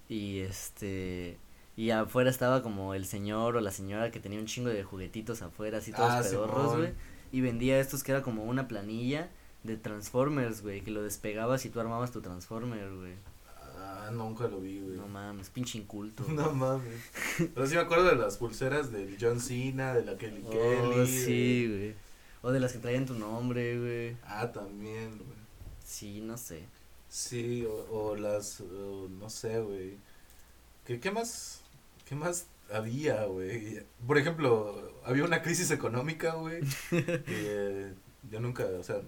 [0.10, 1.38] Y este...
[1.78, 5.42] Y afuera estaba como el señor o la señora que tenía un chingo de juguetitos
[5.42, 6.90] afuera, así todos Ah, pedorros, güey.
[7.32, 9.30] Y vendía estos que era como una planilla
[9.64, 10.82] de Transformers, güey.
[10.82, 13.14] Que lo despegabas y tú armabas tu Transformer, güey.
[13.78, 14.98] Ah, nunca lo vi, güey.
[14.98, 16.26] No mames, pinche inculto.
[16.30, 17.00] No mames.
[17.54, 21.08] Pero sí me acuerdo de las pulseras del John Cena, de la Kelly Oh, Kelly.
[21.08, 22.07] sí, güey.
[22.48, 24.18] O de las que traían tu nombre, güey.
[24.24, 25.38] Ah, también, güey.
[25.84, 26.64] Sí, no sé.
[27.10, 29.98] Sí, o, o las, o no sé, güey.
[30.86, 31.60] ¿Qué, ¿Qué más,
[32.06, 33.84] qué más había, güey?
[34.08, 37.92] Por ejemplo, había una crisis económica, güey, que
[38.32, 39.02] yo nunca, o sea,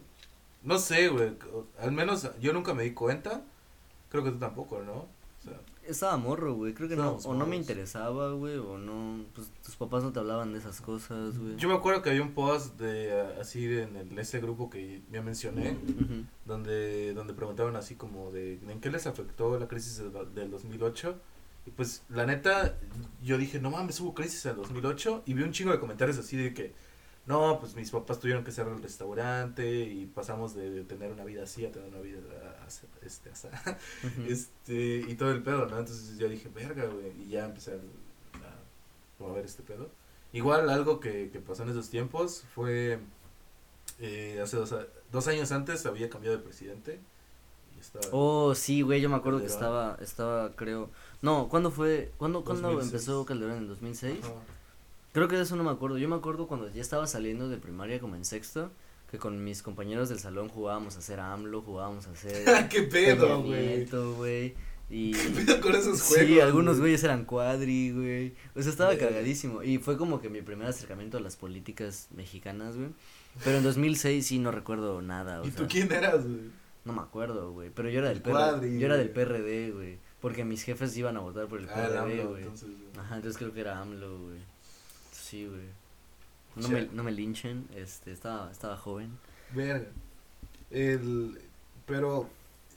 [0.62, 1.32] no sé, güey,
[1.80, 3.42] al menos yo nunca me di cuenta,
[4.10, 5.08] creo que tú tampoco, ¿no?
[5.90, 6.74] Estaba morro, güey.
[6.74, 7.14] Creo que no.
[7.24, 8.58] O no me interesaba, güey.
[8.58, 9.26] O no.
[9.34, 11.56] Pues tus papás no te hablaban de esas cosas, güey.
[11.58, 15.02] yo me acuerdo que había un post de, así, de, en el, ese grupo que
[15.12, 15.78] ya mencioné,
[16.46, 21.20] donde, donde preguntaban así como de en qué les afectó la crisis del, del 2008
[21.66, 22.78] y pues la neta
[23.22, 26.18] yo dije no mames hubo crisis en el 2008 y vi un chingo de comentarios
[26.18, 26.74] así de que
[27.26, 31.26] no pues mis papás tuvieron que cerrar el restaurante y pasamos de, de tener una
[31.26, 32.20] vida así a tener una vida
[33.02, 33.32] este
[34.28, 39.26] este y todo el pedo no entonces yo dije verga güey y ya empecé a,
[39.26, 39.90] a, ver este pedo
[40.32, 43.00] igual algo que, que pasó en esos tiempos fue
[44.00, 44.74] eh, hace dos,
[45.12, 47.00] dos años antes había cambiado de presidente
[47.76, 49.02] y estaba Oh, sí, güey.
[49.02, 49.98] Yo me acuerdo que estaba.
[50.02, 50.90] Estaba, creo.
[51.22, 52.12] No, ¿cuándo fue?
[52.18, 52.94] ¿Cuándo, ¿cuándo 2006.
[52.94, 53.58] empezó Calderón?
[53.58, 54.24] ¿En 2006?
[54.24, 54.32] Ajá.
[55.12, 55.98] Creo que de eso no me acuerdo.
[55.98, 58.72] Yo me acuerdo cuando ya estaba saliendo de primaria, como en sexto.
[59.10, 62.46] Que con mis compañeros del salón jugábamos a hacer AMLO, jugábamos a hacer.
[62.70, 64.54] qué Peña pedo güey.
[64.90, 65.12] Y.
[65.14, 66.92] qué pedo con esos juegos Sí, algunos güey?
[66.92, 68.34] güeyes eran cuadri, güey.
[68.56, 69.08] O sea, estaba Verga.
[69.10, 69.64] cagadísimo.
[69.64, 72.90] Y fue como que mi primer acercamiento a las políticas mexicanas, güey.
[73.44, 75.56] Pero en 2006 sí no recuerdo nada, o y sea.
[75.62, 76.50] tú quién eras güey
[76.86, 77.70] No me acuerdo, güey.
[77.70, 79.10] Pero yo era del cuadri, Yo era del.
[79.10, 79.98] PRD, güey.
[80.20, 82.44] Porque mis jefes iban a votar por el ah PRD, güey.
[82.98, 84.40] Ajá, entonces creo que era AMLO, güey.
[85.12, 85.62] Sí, güey.
[86.60, 86.74] No Che.
[86.74, 89.18] me, no me linchen, este, estaba, estaba joven.
[89.54, 89.88] verga
[90.72, 91.40] el
[91.86, 92.30] Pero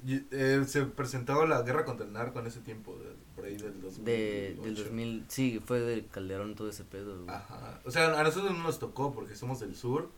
[0.06, 3.80] eh, se presentó la guerra contra el narco en ese tiempo, de- por ahí del
[3.80, 4.04] 2000.
[4.04, 7.28] De, del 2000, sí, fue del Calderón todo ese pedo, güey.
[7.34, 7.80] Ajá.
[7.84, 10.10] O sea, a nosotros no nos tocó porque somos del sur,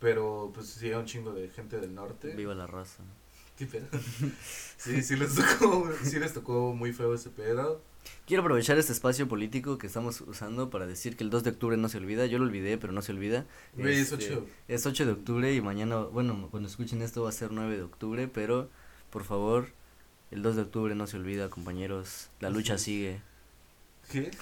[0.00, 2.34] pero pues sí, un chingo de gente del norte.
[2.34, 3.02] Viva la raza.
[3.58, 3.86] ¿Qué pedo?
[4.76, 7.80] sí, sí les tocó, sí les tocó muy feo ese pedo.
[8.26, 11.76] Quiero aprovechar este espacio político que estamos usando para decir que el 2 de octubre
[11.76, 12.26] no se olvida.
[12.26, 13.46] Yo lo olvidé, pero no se olvida.
[13.74, 14.46] Güey, es Este, ocho.
[14.68, 17.82] Es 8 de octubre y mañana, bueno, cuando escuchen esto va a ser 9 de
[17.82, 18.68] octubre, pero
[19.10, 19.68] por favor,
[20.30, 22.28] el 2 de octubre no se olvida, compañeros.
[22.40, 23.20] La lucha sigue.
[24.10, 24.30] ¿Qué?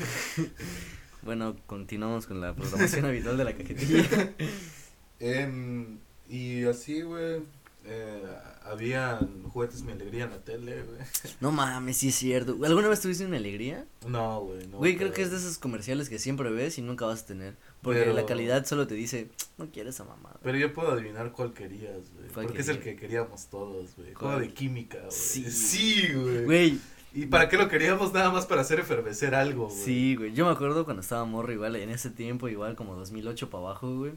[1.22, 4.04] Bueno, continuamos con la programación habitual de la cajetilla.
[5.20, 5.96] Em,
[6.28, 7.40] y así, güey,
[7.86, 8.22] eh,
[8.64, 10.98] habían juguetes mi alegría en la tele, güey.
[11.40, 12.56] No mames, sí es cierto.
[12.64, 13.86] ¿Alguna vez tuviste una alegría?
[14.06, 14.78] No, güey, no.
[14.78, 17.56] Güey, creo que es de esos comerciales que siempre ves y nunca vas a tener.
[17.82, 20.40] Porque Pero- la calidad solo te dice, no quieres esa mamada.
[20.42, 22.28] Pero yo puedo adivinar cuál querías, güey.
[22.32, 24.14] ¿Cuál Porque es el que queríamos todos, güey.
[24.14, 25.10] Juego de química, güey.
[25.10, 25.50] Sí.
[25.50, 26.44] Sí, güey.
[26.44, 26.80] Güey,
[27.16, 28.12] ¿Y para qué lo queríamos?
[28.12, 29.78] Nada más para hacer efervecer algo, güey.
[29.78, 30.32] sí, güey.
[30.32, 33.94] Yo me acuerdo cuando estaba morro igual, en ese tiempo igual como 2008 para abajo,
[33.96, 34.12] güey.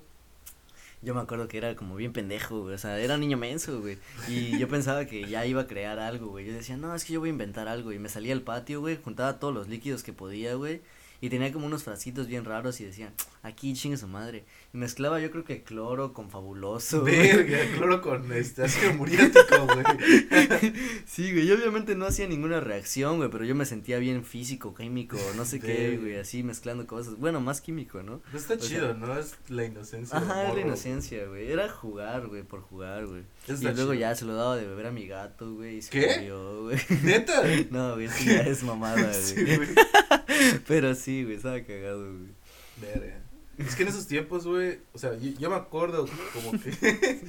[1.02, 2.76] Yo me acuerdo que era como bien pendejo, güey.
[2.76, 4.00] O sea, era un niño menso, güey.
[4.28, 6.48] Y yo pensaba que ya iba a crear algo, güey.
[6.48, 7.91] Yo decía, no, es que yo voy a inventar algo.
[7.91, 8.98] Y me salía al patio, güey.
[8.98, 10.82] Juntaba todos los líquidos que podía, güey.
[11.22, 13.11] Y tenía como unos frasquitos bien raros y decía,
[13.43, 14.45] aquí chingue su madre.
[14.74, 17.03] Y mezclaba yo creo que cloro con fabuloso.
[17.03, 19.86] Verga, cloro con este ácido muriático, güey.
[21.05, 24.76] Sí, güey, yo obviamente no hacía ninguna reacción, güey, pero yo me sentía bien físico,
[24.76, 27.18] químico, no sé qué, güey, así mezclando cosas.
[27.18, 28.22] Bueno, más químico, ¿no?
[28.32, 29.18] Pues está O sea- chido, ¿no?
[29.18, 30.18] Es la inocencia.
[30.18, 31.51] Ajá, es la inocencia, güey.
[31.51, 33.24] Era jugar, güey, por jugar, güey.
[33.47, 33.93] Y luego chido.
[33.93, 36.15] ya se lo daba de beber a mi gato, güey, y se ¿Qué?
[36.18, 36.78] murió, güey.
[37.03, 37.41] ¿Neta?
[37.72, 39.13] No, güey, eso ya es mamada, güey.
[39.24, 39.68] Sí, güey.
[40.68, 42.30] Pero sí, güey, estaba cagado, güey.
[42.82, 43.22] Verga.
[43.58, 46.70] Es que en esos tiempos, güey, o sea, yo, yo me acuerdo como que,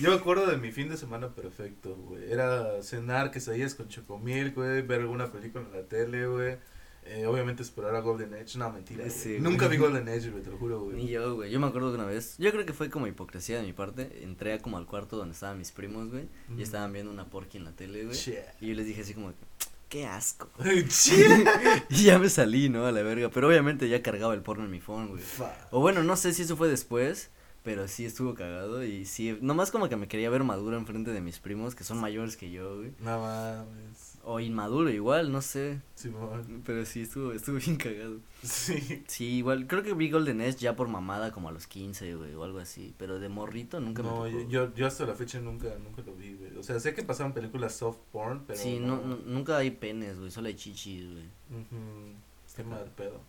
[0.00, 4.52] yo me acuerdo de mi fin de semana perfecto, güey, era cenar quesadillas con chocomil,
[4.52, 6.58] güey, ver alguna película en la tele, güey,
[7.04, 9.08] eh, obviamente esperar a Golden Edge, no, mentira.
[9.08, 11.08] Sí, nunca vi Golden Edge, güey, te lo juro, Ni güey.
[11.08, 11.50] yo, güey.
[11.50, 12.36] Yo me acuerdo de una vez.
[12.38, 14.22] Yo creo que fue como hipocresía de mi parte.
[14.22, 16.28] Entré como al cuarto donde estaban mis primos, güey.
[16.56, 18.16] Y estaban viendo una porky en la tele, güey.
[18.60, 19.36] Y yo les dije así como, que,
[19.90, 20.48] qué asco.
[21.90, 22.86] Y ya me salí, ¿no?
[22.86, 23.28] A la verga.
[23.28, 25.22] Pero obviamente ya cargaba el porno en mi phone, güey.
[25.70, 27.30] O bueno, no sé si eso fue después.
[27.62, 28.82] Pero sí estuvo cagado.
[28.84, 31.98] Y sí, nomás como que me quería ver maduro enfrente de mis primos, que son
[31.98, 32.92] mayores que yo, güey.
[33.00, 35.78] No mames, O inmaduro, igual, no sé.
[35.94, 38.16] Simón, Pero sí, estuvo, estuvo bien cagado.
[38.42, 42.14] sí, Sí, igual, creo que vi Golden Edge ya por mamada como a los 15,
[42.14, 42.94] güey, o algo así.
[42.96, 44.48] Pero de morrito nunca no, me tocó.
[44.48, 47.34] yo, yo hasta la fecha nunca, nunca lo vi, güey, o sea, sé que pasaban
[47.34, 51.24] películas soft porn, pero sí, no, no- nunca hay penes, güey, solo hay chichis, güey.
[51.50, 52.14] Ujú,
[52.56, 53.20] qué mal pedo.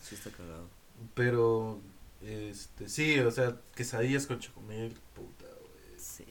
[0.00, 0.68] Sí está cagado.
[1.14, 1.80] Pero,
[2.26, 5.98] este, sí, o sea, quesadillas con chocomil, puta, güey.
[5.98, 6.24] Sí.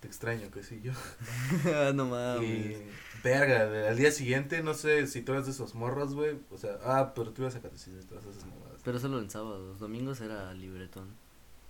[0.00, 0.92] Te extraño, que sí, yo.
[1.74, 2.48] Ah, no mames.
[2.48, 2.82] y,
[3.22, 6.38] verga, al día siguiente, no sé si tú eres de esos morros, güey.
[6.50, 8.80] O sea, ah, pero tú ibas a catecismo y todas esas mamadas.
[8.84, 11.08] Pero solo en sábados, domingos era libretón.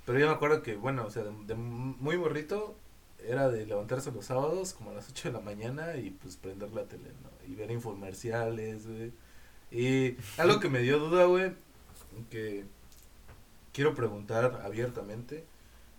[0.07, 2.77] Pero yo me acuerdo que, bueno, o sea, de, de muy morrito,
[3.27, 6.73] era de levantarse los sábados como a las 8 de la mañana y pues prender
[6.73, 7.31] la tele, ¿no?
[7.47, 9.13] Y ver infomerciales, güey.
[9.71, 11.53] Y algo que me dio duda, güey,
[12.31, 12.65] que
[13.73, 15.45] quiero preguntar abiertamente.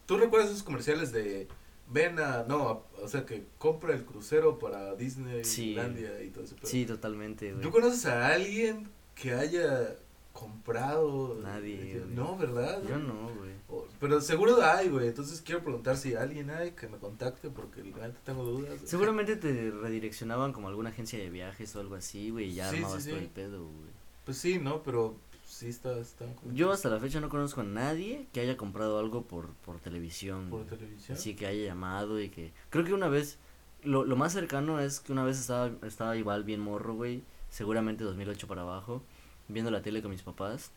[0.05, 1.47] ¿Tú recuerdas esos comerciales de
[1.89, 5.77] ven a, no, o sea, que compra el crucero para Disney, Sí.
[6.23, 6.55] Y todo eso?
[6.63, 7.61] Sí, totalmente, güey.
[7.61, 9.95] ¿Tú conoces a alguien que haya
[10.33, 11.37] comprado?
[11.41, 12.15] Nadie, güey.
[12.15, 12.81] No, ¿verdad?
[12.87, 13.53] Yo no, güey.
[13.99, 15.07] Pero seguro hay, güey.
[15.07, 18.75] Entonces quiero preguntar si alguien hay que me contacte porque realmente tengo dudas.
[18.75, 18.87] güey.
[18.87, 22.77] Seguramente te redireccionaban como alguna agencia de viajes o algo así, güey, y ya Sí,
[22.77, 23.09] sí, armabas sí.
[23.09, 23.91] todo el pedo, güey.
[24.25, 24.83] Pues sí, ¿no?
[24.83, 25.15] Pero
[25.63, 29.23] sí está, está Yo hasta la fecha no conozco a nadie que haya comprado algo
[29.23, 30.49] por, por televisión.
[30.49, 31.17] por televisión.
[31.17, 32.53] Así que haya llamado y que...
[32.69, 33.39] Creo que una vez...
[33.83, 37.23] Lo, lo más cercano es que una vez estaba, estaba igual bien morro, güey.
[37.49, 39.01] Seguramente 2008 para abajo.
[39.49, 40.71] Viendo la tele con mis papás.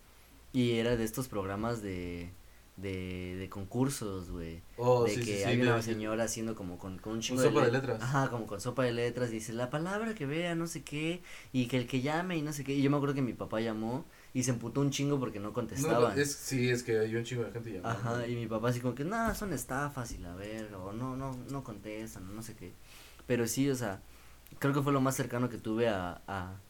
[0.52, 2.30] Y era de estos programas de...
[2.76, 4.60] De, de concursos, güey.
[4.76, 7.14] Oh, de sí, que sí, sí, hay de- una de- señora haciendo como con, con
[7.14, 8.02] un chingo sopa de le- letras.
[8.02, 9.30] Ajá, como con sopa de letras.
[9.30, 11.22] Dice la palabra que vea, no sé qué.
[11.54, 12.74] Y que el que llame y no sé qué.
[12.74, 14.04] Y yo me acuerdo que mi papá llamó
[14.38, 16.18] y se emputó un chingo porque no No, contestaban.
[16.18, 17.88] es, sí, es que hay un chingo de gente llamando.
[18.10, 21.16] Ajá, y mi papá así como que, no, son estafas y la verga, o no,
[21.16, 22.72] no, no contestan, no sé qué.
[23.26, 24.02] Pero sí, o sea,
[24.58, 26.60] creo que fue lo más cercano que tuve a, a,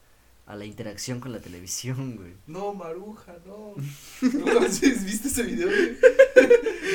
[0.45, 2.35] a la interacción con la televisión, güey.
[2.47, 3.73] No, Maruja, no.
[4.21, 5.67] ¿No ¿Viste ese video?
[5.67, 5.97] güey?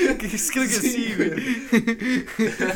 [0.07, 2.27] creo que sí, güey.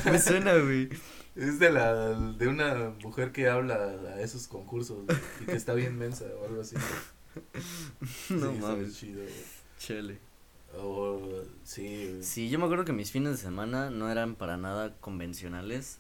[0.13, 0.91] Me suena, güey.
[1.35, 3.75] Es de la de una mujer que habla
[4.15, 6.77] a esos concursos güey, y que está bien mensa o algo así.
[8.31, 8.97] No Sí, mames.
[8.99, 9.35] chido, güey.
[9.79, 10.19] Chale.
[10.79, 11.21] O
[11.65, 12.23] Sí, güey.
[12.23, 15.99] Sí, yo me acuerdo que mis fines de semana no eran para nada convencionales.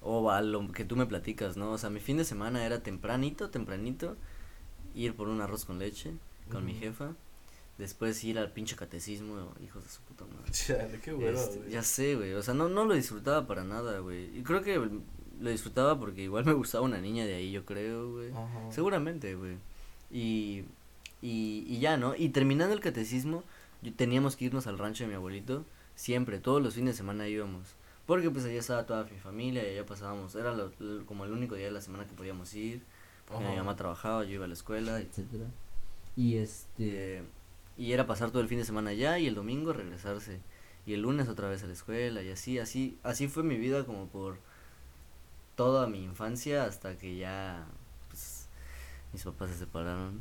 [0.00, 1.70] O a lo que tú me platicas, ¿no?
[1.72, 4.16] O sea, mi fin de semana era tempranito, tempranito,
[4.94, 6.12] ir por un arroz con leche
[6.50, 6.80] con mi Ujú.
[6.80, 7.12] jefa.
[7.78, 10.50] Después ir al pinche catecismo, hijos de su puta madre.
[10.50, 11.70] Chale, qué bueno, Este, güey.
[11.70, 12.34] ya sé, güey.
[12.34, 14.36] O sea, no, no lo disfrutaba para nada, güey.
[14.38, 14.76] Y creo que
[15.40, 18.30] lo disfrutaba porque igual me gustaba una niña de ahí, yo creo, güey.
[18.32, 18.70] Ajá.
[18.72, 19.56] Seguramente, güey.
[20.12, 20.64] Y,
[21.22, 22.14] y, y ya, ¿no?
[22.16, 23.42] Y terminando el catecismo,
[23.82, 25.64] yo- teníamos que irnos al rancho de mi abuelito.
[25.94, 27.74] Siempre, todos los fines de semana íbamos.
[28.06, 30.34] Porque pues allá estaba toda mi familia y allá pasábamos.
[30.34, 32.82] Era lo- lo- como el único día de la semana que podíamos ir.
[33.26, 33.58] Porque mi Ajá.
[33.62, 35.44] mamá trabajaba, yo iba a la escuela, etcétera.
[36.16, 37.22] Y este
[37.78, 40.40] y era pasar todo el fin de semana allá y el domingo regresarse
[40.84, 43.86] y el lunes otra vez a la escuela y así, así, así fue mi vida
[43.86, 44.36] como por
[45.56, 47.66] toda mi infancia hasta que ya
[49.12, 50.20] mis papás se separaron.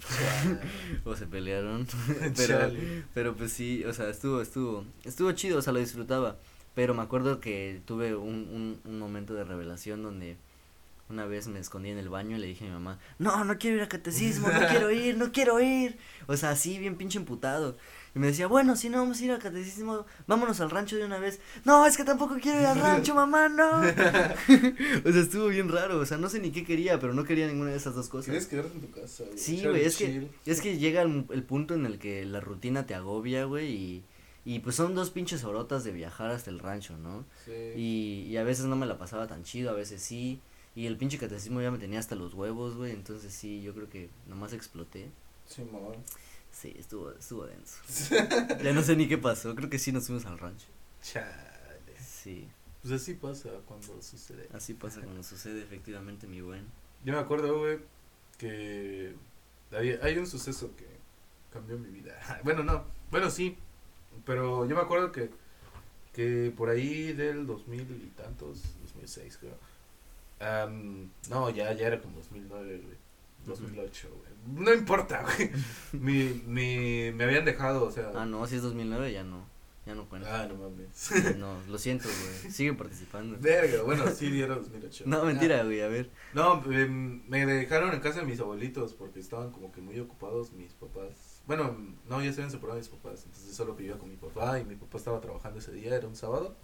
[1.05, 1.87] O se pelearon,
[2.35, 3.03] pero Chale.
[3.13, 6.37] pero pues sí, o sea, estuvo estuvo estuvo chido, o sea, lo disfrutaba,
[6.75, 10.37] pero me acuerdo que tuve un un, un momento de revelación donde
[11.11, 13.57] una vez me escondí en el baño y le dije a mi mamá, no, no
[13.57, 15.97] quiero ir a catecismo, no quiero ir, no quiero ir.
[16.27, 17.77] O sea, así bien pinche emputado.
[18.13, 21.05] Y me decía, bueno, si no vamos a ir a catecismo, vámonos al rancho de
[21.05, 21.39] una vez.
[21.63, 23.79] No, es que tampoco quiero ir al rancho, mamá, no.
[25.05, 27.47] o sea, estuvo bien raro, o sea, no sé ni qué quería, pero no quería
[27.47, 28.25] ninguna de esas dos cosas.
[28.25, 29.37] ¿Quieres quedarte en tu casa, güey?
[29.37, 32.85] Sí, güey, es que, es que llega el, el punto en el que la rutina
[32.85, 34.03] te agobia, güey, y,
[34.43, 37.25] y pues son dos pinches horotas de viajar hasta el rancho, ¿no?
[37.45, 37.51] Sí.
[37.77, 40.41] Y, y a veces no me la pasaba tan chido, a veces sí.
[40.75, 42.91] Y el pinche catecismo ya me tenía hasta los huevos, güey.
[42.93, 45.09] Entonces sí, yo creo que nomás exploté.
[45.47, 45.89] Sí, mamá.
[46.51, 47.77] Sí, estuvo, estuvo denso.
[48.63, 49.55] ya no sé ni qué pasó.
[49.55, 50.67] Creo que sí nos fuimos al rancho.
[51.01, 51.95] Chale.
[51.99, 52.47] Sí,
[52.81, 54.47] Pues así pasa cuando sucede.
[54.53, 56.65] así pasa cuando sucede efectivamente, mi buen.
[57.03, 57.79] Yo me acuerdo, güey,
[58.37, 59.15] que
[59.71, 60.87] hay, hay un suceso que
[61.51, 62.17] cambió mi vida.
[62.43, 63.57] Bueno, no, bueno, sí,
[64.25, 65.29] pero yo me acuerdo que,
[66.13, 69.57] que por ahí del 2000 y tantos, 2006 creo.
[70.41, 72.97] Am, no, ya, ya era como 2009, güey.
[73.45, 74.31] 2008, güey.
[74.65, 75.51] No importa, güey.
[75.93, 78.11] Mi, mi, me habían dejado, o sea.
[78.15, 79.49] Ah, no, si es 2009 ya no.
[79.85, 80.43] Ya no cuenta.
[80.43, 81.37] Ah, no mames.
[81.37, 82.51] No, lo siento, güey.
[82.51, 83.37] Sigue participando.
[83.39, 85.05] Verga, bueno, sí, era 2008.
[85.07, 86.11] No, mentira, güey, a ver.
[86.33, 90.51] No, em, me dejaron en casa de mis abuelitos porque estaban como que muy ocupados
[90.53, 91.41] mis papás.
[91.47, 91.75] Bueno,
[92.07, 94.75] no, ya se habían separado mis papás, entonces solo vivía con mi papá y mi
[94.75, 96.55] papá estaba trabajando ese día, era un sábado.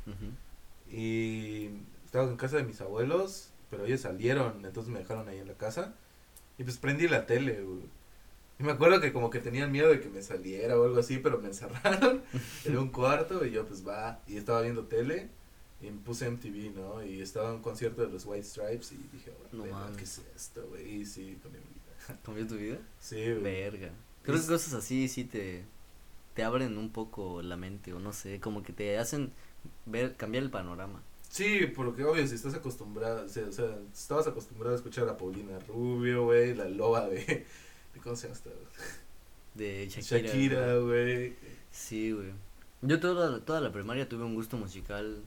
[0.89, 1.71] Y
[2.05, 5.53] estaba en casa de mis abuelos, pero ellos salieron, entonces me dejaron ahí en la
[5.55, 5.93] casa.
[6.57, 7.83] Y pues prendí la tele, güey.
[8.59, 11.19] Y me acuerdo que como que tenían miedo de que me saliera o algo así,
[11.19, 12.23] pero me encerraron
[12.65, 15.29] en un cuarto y yo pues va, y estaba viendo tele.
[15.79, 17.03] Y me puse MTV, ¿no?
[17.03, 19.97] Y estaba en un concierto de los White Stripes y dije, No "Verga, mames.
[19.97, 21.01] ¿qué es esto, güey?
[21.01, 22.19] Y sí, cambió mi vida.
[22.25, 22.79] ¿Cambió tu vida?
[22.99, 23.43] Sí, güey.
[23.43, 23.91] Verga.
[24.23, 25.65] Creo que cosas así sí te,
[26.33, 29.31] te abren un poco la mente o no sé, como que te hacen
[29.85, 31.03] ver, cambiar el panorama.
[31.37, 35.15] Sí, porque obvio, si estás acostumbrado, o sea, o sea, estabas acostumbrado a escuchar a
[35.15, 37.19] Paulina Rubio, güey, la loba de,
[37.93, 38.49] de ¿cómo se llama esta?
[39.53, 40.19] De Shakira.
[40.27, 41.35] Shakira, güey.
[41.71, 42.31] Sí, güey.
[42.81, 45.21] Yo toda, toda la primaria tuve un gusto musical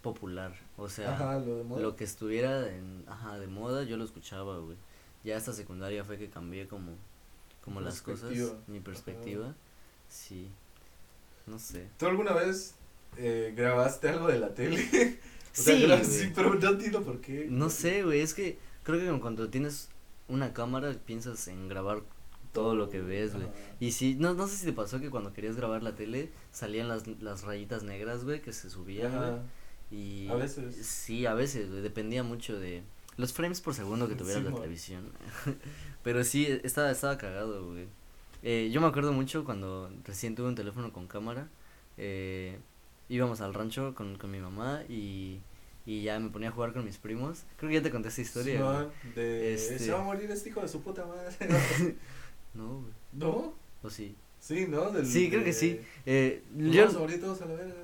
[0.00, 1.80] popular, o sea, Ajá, lo de moda.
[1.82, 4.76] lo que estuviera en, ajá, de moda yo lo escuchaba, güey.
[5.24, 6.92] Ya hasta secundaria fue que cambié como,
[7.64, 8.32] como las cosas,
[8.68, 9.56] mi perspectiva,
[10.08, 10.48] sí,
[11.48, 11.88] no sé.
[11.98, 12.76] ¿Tú alguna vez
[13.16, 15.18] eh, grabaste algo de la tele?
[15.58, 16.04] o sea, Sí, güey.
[16.04, 17.46] sí, pero no entiendo por qué.
[17.50, 19.88] No sé, güey, es que creo que cuando tienes
[20.28, 22.02] una cámara piensas en grabar
[22.52, 23.46] todo lo que ves, güey.
[23.80, 26.88] Y sí, no, no sé si te pasó que cuando querías grabar la tele salían
[26.88, 29.32] las, las rayitas negras, güey, que se subían, güey.
[29.90, 30.74] Y A veces.
[30.86, 32.82] Sí, a veces, güey, dependía mucho de
[33.16, 35.10] los frames por segundo que tuviera Sí, la televisión.
[36.02, 37.86] Pero sí, estaba, estaba cagado, güey.
[38.42, 41.48] Eh, yo me acuerdo mucho cuando recién tuve un teléfono con cámara.
[41.96, 42.58] Eh,
[43.08, 45.40] íbamos al rancho con, con mi mamá y,
[45.86, 47.44] y ya me ponía a jugar con mis primos.
[47.56, 48.88] Creo que ya te conté esta historia.
[49.14, 51.34] de Este- se va a morir este hijo de su puta madre.
[52.54, 52.92] No, güey.
[53.12, 53.54] ¿No?
[53.82, 54.16] ¿O sí?
[54.40, 54.90] Sí, ¿no?
[54.90, 55.80] Del, Sí, creo que de- sí.
[56.06, 56.86] Eh, Nos yo,
[57.18, 57.74] todos a la verga.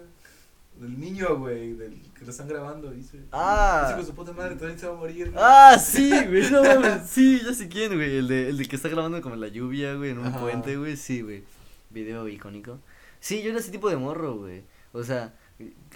[0.80, 3.20] Del niño, güey, del que lo están grabando, dice.
[3.30, 3.94] Ah.
[3.96, 5.32] Ese su puta madre también se va a morir.
[5.36, 8.74] Ah, sí, güey, no mames, sí, ya sé quién, güey, el de, el de que
[8.74, 10.40] está grabando como en la lluvia, güey, en un Ajá.
[10.40, 11.44] puente, güey, sí, güey,
[11.90, 12.80] video icónico.
[13.20, 14.64] Sí, yo era ese tipo de morro, güey,
[15.01, 15.34] o sea,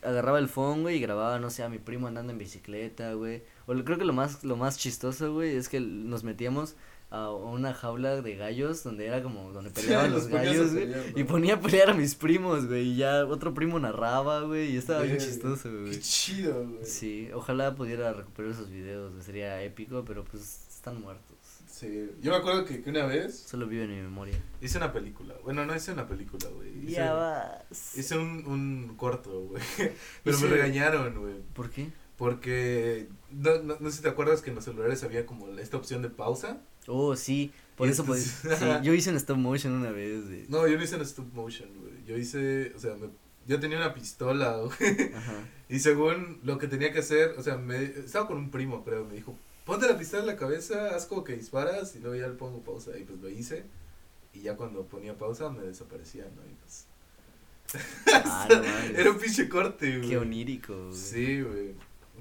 [0.02, 3.42] agarraba el phone, güey, y grababa, no sé, a mi primo andando en bicicleta, güey,
[3.66, 6.76] o lo- creo que lo más, lo más chistoso, güey, es que nos metíamos
[7.10, 11.54] a una jaula de gallos donde era como, donde peleaban los gallos, güey, y ponía
[11.54, 15.16] a pelear a mis primos, güey, y ya otro primo narraba, güey, y estaba bien
[15.18, 15.92] chistoso, güey.
[15.92, 16.84] Qué chido, güey.
[16.84, 21.37] Sí, ojalá pudiera recuperar esos videos, güey, sería épico, pero pues están muertos.
[21.78, 24.34] Sí, yo me acuerdo que, que una vez Solo vive en mi memoria.
[24.60, 25.34] hice una película.
[25.44, 26.76] Bueno, no hice una película, güey.
[26.84, 27.96] Hice, Ya vas.
[27.96, 29.62] hice un, un corto, güey.
[30.24, 31.34] Pero Hice- me regañaron, güey.
[31.54, 31.88] ¿Por qué?
[32.16, 35.76] Porque no, no, no sé si te acuerdas que en los celulares había como esta
[35.76, 36.60] opción de pausa.
[36.88, 37.52] Oh, sí.
[37.76, 40.28] Por Y eso entonces- podía- sí, yo hice en stop motion una vez.
[40.28, 41.92] de- No, yo no hice en stop motion, güey.
[42.06, 43.10] Yo hice, o sea, me-
[43.46, 45.12] yo tenía una pistola, güey.
[45.14, 45.34] Ajá.
[45.68, 49.04] Y según lo que tenía que hacer, o sea, me, estaba con un primo, creo,
[49.04, 49.36] me dijo,
[49.68, 52.62] ponte la pistola en la cabeza, haz como que disparas y luego ya le pongo
[52.62, 52.96] pausa.
[52.98, 53.66] Y pues lo hice.
[54.32, 56.42] Y ya cuando ponía pausa me desaparecía, ¿no?
[56.42, 56.86] Y pues,
[58.24, 58.62] Ah, no
[58.98, 60.08] era un pinche corte, güey.
[60.08, 60.74] Qué onírico.
[60.86, 60.96] güey.
[60.96, 61.74] Sí, güey.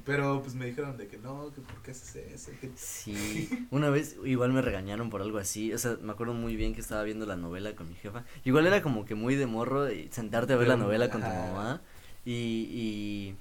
[0.05, 2.51] Pero pues me dijeron de que no, que por qué haces eso.
[2.59, 2.69] Que...
[2.75, 6.73] Sí, una vez igual me regañaron por algo así, o sea, me acuerdo muy bien
[6.75, 9.87] que estaba viendo la novela con mi jefa, igual era como que muy de morro
[10.11, 11.81] sentarte a ver la novela con tu mamá
[12.25, 13.35] y, y,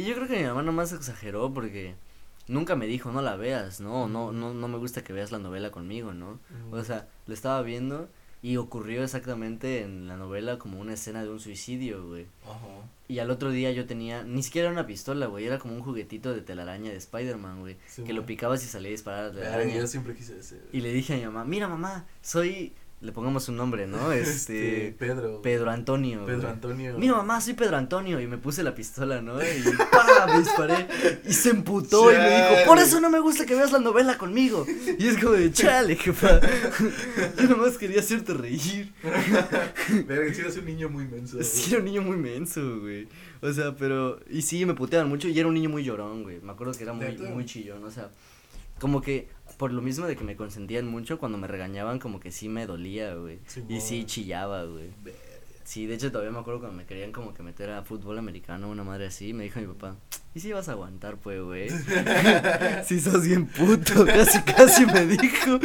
[0.00, 1.94] y yo creo que mi mamá nomás exageró porque
[2.48, 5.38] nunca me dijo no la veas, no, no, no, no me gusta que veas la
[5.38, 6.40] novela conmigo, ¿no?
[6.70, 8.08] O sea, lo estaba viendo
[8.40, 12.26] y ocurrió exactamente en la novela como una escena de un suicidio, güey.
[12.44, 12.88] Ajá.
[13.08, 15.82] Y al otro día yo tenía, ni siquiera era una pistola, güey, era como un
[15.82, 17.76] juguetito de telaraña de Spider-Man, güey.
[17.86, 19.74] Sí, que lo picabas y salía a disparar a la Ay, telaraña.
[19.76, 20.60] yo siempre quise ese.
[20.72, 24.12] Y le dije a mi mamá, mira mamá, soy, le pongamos un nombre, ¿no?
[24.18, 25.40] Este, Pedro.
[25.40, 26.24] Pedro Antonio.
[26.24, 26.52] Pedro güey.
[26.52, 26.98] Antonio.
[26.98, 28.20] Mira mamá, soy Pedro Antonio.
[28.20, 29.40] Y me puse la pistola, ¿no?
[29.40, 30.26] Y ¡pa!
[30.26, 30.88] me disparé.
[31.24, 34.18] Y se emputó y me dijo, por eso no me gusta que veas la novela
[34.18, 34.66] conmigo.
[34.98, 36.40] Y es como de, chale, jefa.
[37.40, 38.92] Yo nomás quería hacerte reír.
[40.06, 41.40] Verga, sí eres un niño muy menso.
[41.42, 43.08] Sí, era un niño muy menso, güey.
[43.40, 44.18] O sea, pero.
[44.28, 46.40] Y sí, me puteaban mucho y era un niño muy llorón, güey.
[46.40, 47.84] Me acuerdo que era muy, muy chillón.
[47.84, 48.10] O sea,
[48.80, 49.28] como que
[49.58, 52.64] por lo mismo de que me consentían mucho, cuando me regañaban, como que sí me
[52.66, 53.40] dolía, güey.
[53.68, 54.90] Y sí chillaba, güey.
[55.64, 58.70] Sí, de hecho todavía me acuerdo cuando me querían como que meter a fútbol americano,
[58.70, 59.96] una madre así, me dijo mi papá,
[60.34, 61.68] ¿y si vas a aguantar, pues, güey?
[62.86, 65.58] Si sos bien puto, casi, casi me dijo.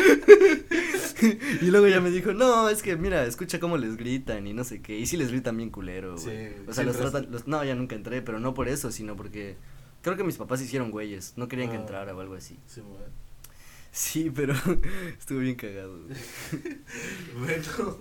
[1.61, 4.65] y luego ya me dijo, no, es que mira, escucha cómo les gritan y no
[4.65, 6.25] sé qué, y sí les gritan bien culero, güey.
[6.49, 8.91] Sí, o sea, sí los tratan, los, no, ya nunca entré, pero no por eso,
[8.91, 9.55] sino porque
[10.01, 11.81] creo que mis papás hicieron güeyes, no querían que Ah.
[11.81, 12.59] entrara o algo así.
[12.65, 12.97] Simón.
[13.93, 14.55] Sí, pero
[15.19, 15.99] estuvo bien cagado.
[17.37, 17.97] Bueno,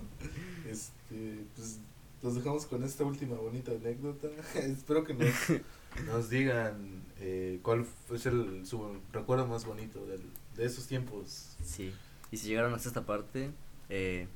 [0.67, 1.79] este, pues
[2.23, 4.27] los dejamos con esta última bonita anécdota.
[4.55, 5.33] Espero que nos,
[6.07, 10.21] nos digan eh, cuál fue el, su recuerdo más bonito del,
[10.55, 11.55] de esos tiempos.
[11.63, 11.93] Sí,
[12.31, 13.51] y si llegaron hasta esta parte,
[13.89, 14.27] eh,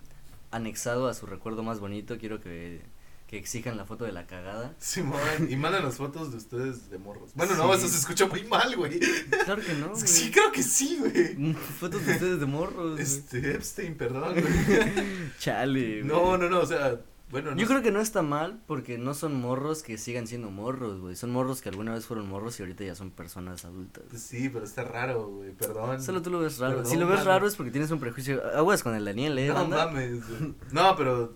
[0.51, 2.81] anexado a su recuerdo más bonito, quiero que,
[3.27, 4.73] que exijan la foto de la cagada.
[4.79, 5.19] Simón,
[5.49, 7.31] y mándanos fotos de ustedes de morros.
[7.35, 7.79] Bueno, no, Sí.
[7.79, 8.99] eso se escucha muy mal, güey.
[9.43, 10.07] Claro que no, güey.
[10.07, 11.35] Sí, creo que sí, güey.
[11.35, 12.91] Mm, Fotos de ustedes de morros.
[12.93, 13.03] güey.
[13.03, 14.43] Este, Epstein, perdón, güey.
[15.39, 16.01] Chale.
[16.01, 16.03] güey.
[16.03, 17.73] No, no, no, o sea, bueno, no Yo sé.
[17.73, 21.17] creo que no está mal porque no son morros que sigan siendo morros, güey.
[21.17, 24.05] Son morros que alguna vez fueron morros y ahorita ya son personas adultas.
[24.09, 26.01] Pues sí, pero está raro, güey, perdón.
[26.01, 26.77] Solo tú lo ves raro.
[26.77, 27.29] Perdón, si lo ves mano.
[27.29, 28.41] raro es porque tienes un prejuicio.
[28.55, 29.49] Aguas con el Daniel, eh.
[29.49, 29.87] No banda?
[29.87, 30.53] mames, güey.
[30.71, 31.33] No, pero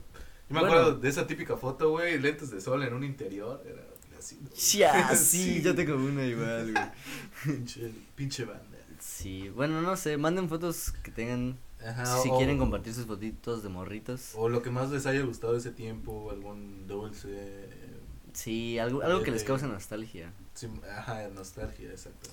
[0.51, 0.75] yo me Bueno.
[0.75, 3.83] acuerdo de esa típica foto, güey, lentes de sol en un interior, era
[4.19, 4.39] así.
[4.77, 5.61] Ya, sí, Sí.
[5.61, 6.85] yo tengo una igual, güey.
[7.43, 8.77] Pinche, pinche banda.
[8.99, 13.63] Sí, bueno, no sé, manden fotos que tengan, Ajá, si o- quieren compartir sus fotitos
[13.63, 14.33] de morritos.
[14.35, 17.29] O lo que más les haya gustado ese tiempo, algún dulce.
[17.31, 17.97] eh,
[18.33, 20.31] Sí, algo, algo que les cause nostalgia.
[20.53, 22.29] sí, ajá, nostalgia, exacto.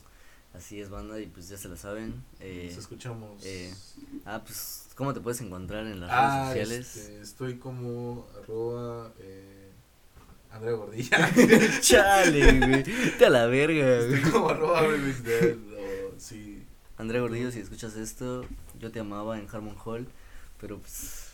[0.55, 2.23] Así es, banda, y pues ya se la saben.
[2.41, 3.43] Eh, Nos escuchamos.
[3.45, 3.73] eh,
[4.27, 6.97] ah, pues, ¿cómo te puedes encontrar en las ah, redes sociales?
[6.97, 9.71] este, estoy como arroba eh,
[10.51, 11.31] Andrea Gordilla.
[11.81, 12.83] Chale, güey,
[13.17, 14.33] te a la verga, estoy güey.
[14.33, 16.65] como arroba o sí.
[16.97, 18.45] Andrea Gordillo, si escuchas esto,
[18.81, 20.09] yo te amaba en Harmon Hall,
[20.61, 21.29] pero pues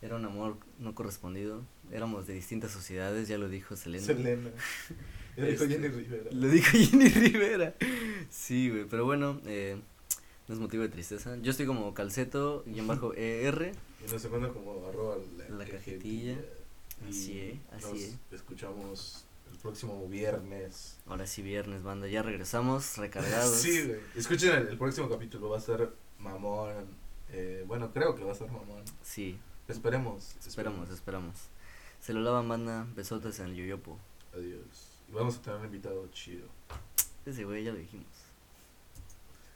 [0.00, 1.62] era un amor no correspondido.
[1.92, 4.06] Éramos de distintas sociedades, ya lo dijo Selena.
[4.06, 4.50] Selena.
[5.36, 6.30] Ya dijo Este, Jenny Rivera.
[6.32, 7.74] Lo dijo Jenny Rivera.
[8.30, 9.78] Sí, güey, pero bueno, eh,
[10.50, 11.36] no es motivo de tristeza.
[11.42, 13.72] Yo estoy como calceto y en bajo ER.
[14.04, 16.34] Y nos encuentra como arroba la, La cajetilla.
[16.34, 17.08] cajetilla.
[17.08, 18.18] Así es, así nos es.
[18.32, 20.96] escuchamos el próximo viernes.
[21.06, 22.08] Ahora sí, viernes, banda.
[22.08, 23.54] Ya regresamos recargados.
[23.62, 24.00] Sí, güey.
[24.16, 25.88] Escuchen el, el próximo capítulo, va a ser
[26.18, 26.84] mamón.
[27.30, 28.82] Eh, bueno, creo que va a ser mamón.
[29.04, 29.38] Sí,
[29.68, 30.34] Esperemos.
[30.44, 31.36] esperamos, esperamos.
[32.00, 32.88] Se lo lavan, banda.
[32.96, 33.96] Besotes en el yoyopo.
[34.34, 34.88] Adiós.
[35.08, 36.48] Y vamos a tener un invitado chido.
[37.24, 38.06] Ese güey ya lo dijimos.